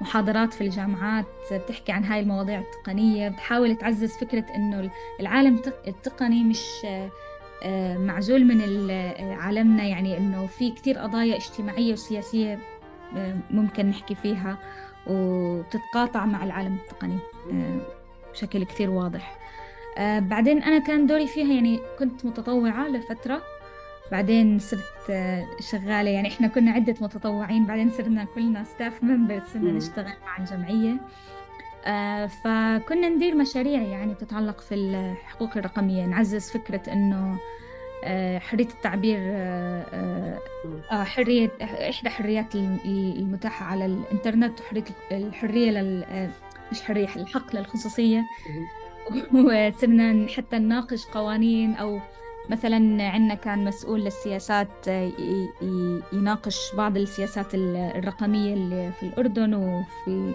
ومحاضرات 0.00 0.52
في 0.52 0.60
الجامعات 0.60 1.26
بتحكي 1.52 1.92
عن 1.92 2.04
هاي 2.04 2.20
المواضيع 2.20 2.58
التقنية 2.60 3.28
بتحاول 3.28 3.76
تعزز 3.76 4.12
فكرة 4.12 4.44
إنه 4.54 4.90
العالم 5.20 5.62
التقني 5.88 6.44
مش 6.44 6.86
آه، 7.62 7.96
معزول 7.98 8.44
من 8.44 8.60
عالمنا 9.32 9.84
يعني 9.84 10.18
إنه 10.18 10.46
في 10.46 10.70
كتير 10.70 10.98
قضايا 10.98 11.36
اجتماعية 11.36 11.92
وسياسية 11.92 12.58
آه، 13.16 13.36
ممكن 13.50 13.86
نحكي 13.86 14.14
فيها. 14.14 14.58
وبتتقاطع 15.06 16.24
مع 16.24 16.44
العالم 16.44 16.74
التقني. 16.74 17.18
آه، 17.52 17.80
بشكل 18.32 18.64
كتير 18.64 18.90
واضح. 18.90 19.38
بعدين 19.98 20.62
أنا 20.62 20.78
كان 20.78 21.06
دوري 21.06 21.26
فيها 21.26 21.54
يعني 21.54 21.80
كنت 21.98 22.24
متطوعة 22.24 22.88
لفترة. 22.88 23.42
بعدين 24.12 24.58
صرت 24.58 24.82
شغالة 25.60 26.10
يعني 26.10 26.28
إحنا 26.28 26.48
كنا 26.48 26.70
عدة 26.70 26.94
متطوعين. 27.00 27.66
بعدين 27.66 27.90
صرنا 27.90 28.26
كلنا 28.34 28.64
ستاف 28.64 29.04
ممبرز 29.04 29.42
صرنا 29.52 29.72
نشتغل 29.72 30.12
مع 30.26 30.38
الجمعية. 30.38 30.96
آه، 31.86 32.26
فكنا 32.26 33.08
ندير 33.08 33.34
مشاريع 33.34 33.82
يعني 33.82 34.14
تتعلق 34.14 34.60
في 34.60 34.74
الحقوق 34.74 35.56
الرقمية 35.56 36.06
نعزز 36.06 36.50
فكرة 36.50 36.92
إنه 36.92 37.16
آه، 37.16 37.38
حرية 38.38 38.66
التعبير 38.66 39.18
آه، 39.20 40.38
حرية 40.90 41.50
إحدى 41.62 42.10
حريات 42.10 42.54
المتاحة 42.54 43.66
على 43.66 43.86
الإنترنت 43.86 44.60
وحرية 44.60 44.84
الحرية 45.12 45.70
لل 45.70 46.30
مش 46.72 46.82
حرية 46.82 47.08
الحق 47.16 47.56
للخصوصية. 47.56 48.24
وصرنا 49.34 50.26
حتى 50.28 50.58
نناقش 50.58 51.06
قوانين 51.06 51.74
أو 51.74 52.00
مثلا 52.50 53.08
عندنا 53.08 53.34
كان 53.34 53.64
مسؤول 53.64 54.04
للسياسات 54.04 54.88
يناقش 56.12 56.74
بعض 56.74 56.96
السياسات 56.96 57.54
الرقمية 57.54 58.54
اللي 58.54 58.92
في 59.00 59.02
الأردن 59.02 59.54
وفي 59.54 60.34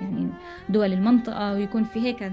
يعني 0.00 0.28
دول 0.68 0.92
المنطقة 0.92 1.52
ويكون 1.52 1.84
في 1.84 2.00
هيك 2.00 2.32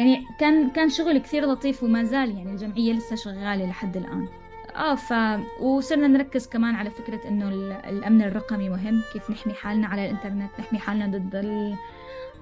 يعني 0.00 0.26
كان 0.38 0.70
كان 0.70 0.88
شغل 0.88 1.18
كثير 1.18 1.46
لطيف 1.46 1.82
وما 1.82 2.04
زال 2.04 2.36
يعني 2.36 2.50
الجمعية 2.50 2.92
لسه 2.92 3.16
شغالة 3.16 3.66
لحد 3.66 3.96
الآن. 3.96 4.28
آه 4.76 4.94
ف 4.94 5.12
وصرنا 5.60 6.06
نركز 6.06 6.48
كمان 6.48 6.74
على 6.74 6.90
فكرة 6.90 7.28
إنه 7.28 7.48
الأمن 7.88 8.22
الرقمي 8.22 8.68
مهم 8.68 9.02
كيف 9.12 9.30
نحمي 9.30 9.52
حالنا 9.52 9.86
على 9.86 10.04
الإنترنت 10.04 10.50
نحمي 10.58 10.78
حالنا 10.78 11.06
ضد 11.06 11.34
ال... 11.34 11.74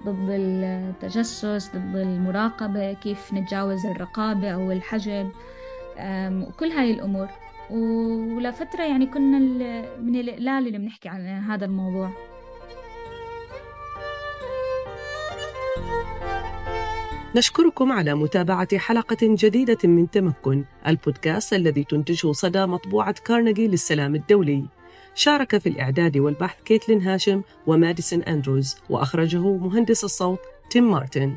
ضد 0.04 0.28
التجسس 0.30 1.70
ضد 1.76 1.96
المراقبة 1.96 2.92
كيف 2.92 3.34
نتجاوز 3.34 3.86
الرقابة 3.86 4.50
أو 4.50 4.72
الحجب. 4.72 5.30
وكل 6.48 6.70
هاي 6.70 6.90
الأمور. 6.90 7.28
ولفترة 7.70 8.82
يعني 8.82 9.06
كنا 9.06 9.38
من 10.00 10.16
القلال 10.16 10.66
اللي 10.66 10.78
بنحكي 10.78 11.08
عن 11.08 11.26
هذا 11.26 11.64
الموضوع. 11.64 12.10
نشكركم 17.38 17.92
على 17.92 18.14
متابعة 18.14 18.78
حلقة 18.78 19.16
جديدة 19.22 19.78
من 19.84 20.10
تمكن 20.10 20.64
البودكاست 20.86 21.52
الذي 21.52 21.84
تنتجه 21.84 22.32
صدى 22.32 22.66
مطبوعة 22.66 23.14
كارنيجي 23.24 23.68
للسلام 23.68 24.14
الدولي. 24.14 24.64
شارك 25.14 25.58
في 25.58 25.68
الإعداد 25.68 26.16
والبحث 26.16 26.56
كيتلين 26.64 27.02
هاشم 27.02 27.42
وماديسون 27.66 28.22
أندروز 28.22 28.76
وأخرجه 28.90 29.56
مهندس 29.56 30.04
الصوت 30.04 30.38
تيم 30.70 30.90
مارتن. 30.90 31.34